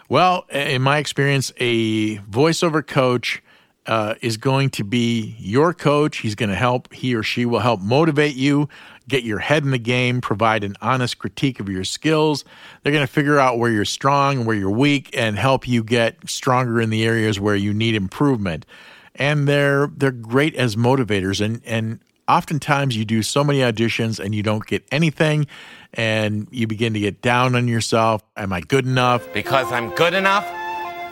Well, 0.09 0.47
in 0.51 0.83
my 0.83 0.99
experience, 0.99 1.53
a 1.59 2.17
voiceover 2.19 2.87
coach 2.87 3.43
uh, 3.87 4.15
is 4.21 4.37
going 4.37 4.71
to 4.71 4.85
be 4.85 5.37
your 5.39 5.75
coach. 5.75 6.19
He's 6.19 6.35
going 6.35 6.49
to 6.49 6.57
help, 6.57 6.93
he 6.93 7.15
or 7.15 7.23
she 7.23 7.45
will 7.45 7.61
help 7.61 7.81
motivate 7.81 8.37
you, 8.37 8.69
get 9.09 9.25
your 9.25 9.39
head 9.39 9.65
in 9.65 9.71
the 9.71 9.79
game, 9.79 10.21
provide 10.21 10.65
an 10.65 10.77
honest 10.81 11.19
critique 11.19 11.61
of 11.61 11.69
your 11.69 11.85
skills. 11.85 12.45
They're 12.83 12.93
going 12.93 13.07
to 13.07 13.13
figure 13.13 13.39
out 13.39 13.59
where 13.59 13.71
you're 13.71 13.85
strong 13.85 14.39
and 14.39 14.47
where 14.47 14.57
you're 14.57 14.71
weak 14.71 15.11
and 15.17 15.39
help 15.39 15.69
you 15.69 15.85
get 15.85 16.17
stronger 16.29 16.81
in 16.81 16.91
the 16.91 17.05
areas 17.05 17.39
where 17.39 17.57
you 17.57 17.73
need 17.73 17.95
improvement. 17.95 18.67
And 19.15 19.49
they're 19.49 19.87
they're 19.87 20.11
great 20.11 20.55
as 20.57 20.77
motivators 20.77 21.43
and 21.43 21.63
and 21.65 22.01
oftentimes 22.29 22.97
you 22.97 23.05
do 23.05 23.23
so 23.23 23.45
many 23.45 23.61
auditions 23.61 24.23
and 24.23 24.35
you 24.35 24.43
don't 24.43 24.67
get 24.67 24.85
anything 24.91 25.47
and 25.95 26.49
you 26.51 26.67
begin 26.67 26.93
to 26.95 27.01
get 27.01 27.23
down 27.23 27.55
on 27.55 27.69
yourself. 27.69 28.23
Am 28.37 28.53
I 28.53 28.61
good 28.61 28.85
enough? 28.85 29.33
Because 29.33 29.71
I'm 29.73 29.91
good 29.91 30.13
enough, 30.13 30.47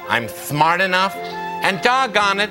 I'm 0.09 0.29
smart 0.29 0.81
enough, 0.81 1.15
and 1.17 1.81
doggone 1.81 2.41
it, 2.41 2.51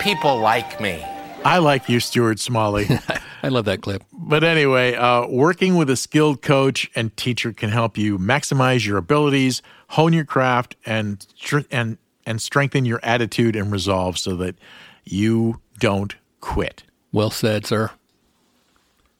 people 0.00 0.38
like 0.38 0.80
me. 0.80 1.04
I 1.44 1.58
like 1.58 1.88
you, 1.90 2.00
Stuart 2.00 2.40
Smalley. 2.40 2.88
I 3.42 3.48
love 3.48 3.66
that 3.66 3.82
clip. 3.82 4.02
But 4.12 4.42
anyway, 4.42 4.94
uh, 4.94 5.26
working 5.26 5.76
with 5.76 5.90
a 5.90 5.96
skilled 5.96 6.40
coach 6.40 6.90
and 6.94 7.14
teacher 7.16 7.52
can 7.52 7.68
help 7.68 7.98
you 7.98 8.18
maximize 8.18 8.86
your 8.86 8.96
abilities, 8.96 9.60
hone 9.88 10.14
your 10.14 10.24
craft, 10.24 10.76
and 10.86 11.26
and 11.70 11.98
and 12.24 12.40
strengthen 12.40 12.86
your 12.86 13.00
attitude 13.02 13.54
and 13.54 13.70
resolve 13.70 14.18
so 14.18 14.34
that 14.36 14.56
you 15.04 15.60
don't 15.78 16.14
quit. 16.40 16.84
Well 17.12 17.30
said, 17.30 17.66
sir. 17.66 17.90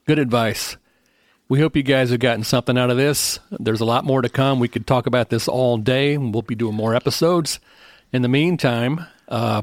Good 0.07 0.19
advice. 0.19 0.77
We 1.47 1.59
hope 1.59 1.75
you 1.75 1.83
guys 1.83 2.09
have 2.09 2.19
gotten 2.19 2.43
something 2.43 2.75
out 2.75 2.89
of 2.89 2.97
this. 2.97 3.39
There's 3.51 3.81
a 3.81 3.85
lot 3.85 4.03
more 4.03 4.23
to 4.23 4.29
come. 4.29 4.59
We 4.59 4.67
could 4.67 4.87
talk 4.87 5.05
about 5.05 5.29
this 5.29 5.47
all 5.47 5.77
day. 5.77 6.17
We'll 6.17 6.41
be 6.41 6.55
doing 6.55 6.73
more 6.73 6.95
episodes. 6.95 7.59
In 8.11 8.23
the 8.23 8.27
meantime, 8.27 9.05
uh, 9.27 9.61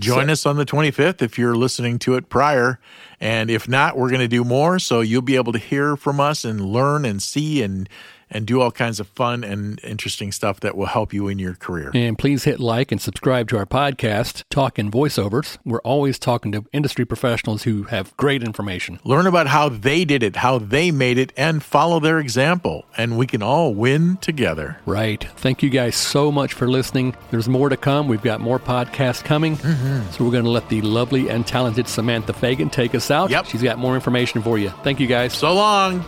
Join 0.00 0.30
us 0.30 0.46
on 0.46 0.56
the 0.56 0.66
25th 0.66 1.22
if 1.22 1.38
you're 1.38 1.56
listening 1.56 1.98
to 2.00 2.14
it 2.14 2.28
prior. 2.28 2.78
And 3.20 3.50
if 3.50 3.68
not, 3.68 3.96
we're 3.96 4.10
going 4.10 4.20
to 4.20 4.28
do 4.28 4.44
more. 4.44 4.78
So 4.78 5.00
you'll 5.00 5.22
be 5.22 5.36
able 5.36 5.52
to 5.52 5.58
hear 5.58 5.96
from 5.96 6.20
us 6.20 6.44
and 6.44 6.60
learn 6.60 7.04
and 7.04 7.22
see 7.22 7.62
and 7.62 7.88
and 8.30 8.46
do 8.46 8.60
all 8.60 8.70
kinds 8.70 9.00
of 9.00 9.08
fun 9.08 9.44
and 9.44 9.80
interesting 9.82 10.32
stuff 10.32 10.60
that 10.60 10.76
will 10.76 10.86
help 10.86 11.12
you 11.12 11.28
in 11.28 11.38
your 11.38 11.54
career. 11.54 11.90
And 11.94 12.18
please 12.18 12.44
hit 12.44 12.60
like 12.60 12.92
and 12.92 13.00
subscribe 13.00 13.48
to 13.48 13.58
our 13.58 13.66
podcast, 13.66 14.42
Talking 14.50 14.90
Voiceovers. 14.90 15.58
We're 15.64 15.80
always 15.80 16.18
talking 16.18 16.52
to 16.52 16.64
industry 16.72 17.04
professionals 17.04 17.62
who 17.62 17.84
have 17.84 18.16
great 18.16 18.42
information. 18.42 18.98
Learn 19.04 19.26
about 19.26 19.46
how 19.46 19.68
they 19.68 20.04
did 20.04 20.22
it, 20.22 20.36
how 20.36 20.58
they 20.58 20.90
made 20.90 21.18
it, 21.18 21.32
and 21.36 21.62
follow 21.62 22.00
their 22.00 22.18
example. 22.18 22.84
And 22.96 23.18
we 23.18 23.26
can 23.26 23.42
all 23.42 23.74
win 23.74 24.16
together. 24.18 24.78
Right. 24.86 25.22
Thank 25.36 25.62
you 25.62 25.70
guys 25.70 25.96
so 25.96 26.32
much 26.32 26.52
for 26.52 26.68
listening. 26.68 27.14
There's 27.30 27.48
more 27.48 27.68
to 27.68 27.76
come. 27.76 28.08
We've 28.08 28.22
got 28.22 28.40
more 28.40 28.58
podcasts 28.58 29.22
coming. 29.22 29.56
Mm-hmm. 29.56 30.10
So 30.10 30.24
we're 30.24 30.32
going 30.32 30.44
to 30.44 30.50
let 30.50 30.68
the 30.68 30.82
lovely 30.82 31.28
and 31.28 31.46
talented 31.46 31.88
Samantha 31.88 32.32
Fagan 32.32 32.70
take 32.70 32.94
us 32.94 33.10
out. 33.10 33.30
Yep. 33.30 33.46
She's 33.46 33.62
got 33.62 33.78
more 33.78 33.94
information 33.94 34.42
for 34.42 34.58
you. 34.58 34.70
Thank 34.82 35.00
you 35.00 35.06
guys. 35.06 35.32
So 35.32 35.54
long. 35.54 36.04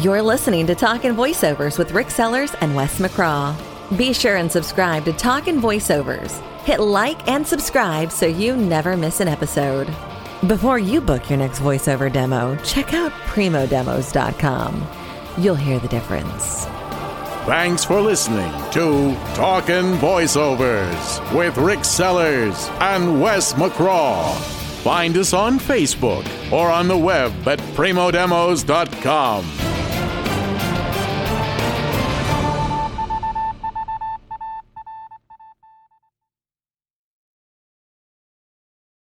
You're 0.00 0.22
listening 0.22 0.66
to 0.68 0.74
Talkin' 0.74 1.14
Voiceovers 1.14 1.78
with 1.78 1.92
Rick 1.92 2.10
Sellers 2.10 2.54
and 2.62 2.74
Wes 2.74 2.98
McCraw. 2.98 3.54
Be 3.98 4.14
sure 4.14 4.36
and 4.36 4.50
subscribe 4.50 5.04
to 5.04 5.12
Talkin' 5.12 5.60
Voiceovers. 5.60 6.40
Hit 6.64 6.80
like 6.80 7.28
and 7.28 7.46
subscribe 7.46 8.10
so 8.10 8.24
you 8.24 8.56
never 8.56 8.96
miss 8.96 9.20
an 9.20 9.28
episode. 9.28 9.94
Before 10.46 10.78
you 10.78 11.02
book 11.02 11.28
your 11.28 11.38
next 11.40 11.58
voiceover 11.58 12.10
demo, 12.10 12.56
check 12.64 12.94
out 12.94 13.12
primodemos.com. 13.26 14.88
You'll 15.36 15.56
hear 15.56 15.78
the 15.78 15.88
difference. 15.88 16.64
Thanks 17.44 17.84
for 17.84 18.00
listening 18.00 18.50
to 18.70 19.14
Talkin' 19.34 19.98
Voiceovers 19.98 21.36
with 21.36 21.58
Rick 21.58 21.84
Sellers 21.84 22.66
and 22.80 23.20
Wes 23.20 23.52
McCraw. 23.52 24.34
Find 24.82 25.18
us 25.18 25.34
on 25.34 25.58
Facebook 25.58 26.26
or 26.50 26.70
on 26.70 26.88
the 26.88 26.96
web 26.96 27.46
at 27.46 27.58
primodemos.com. 27.76 29.71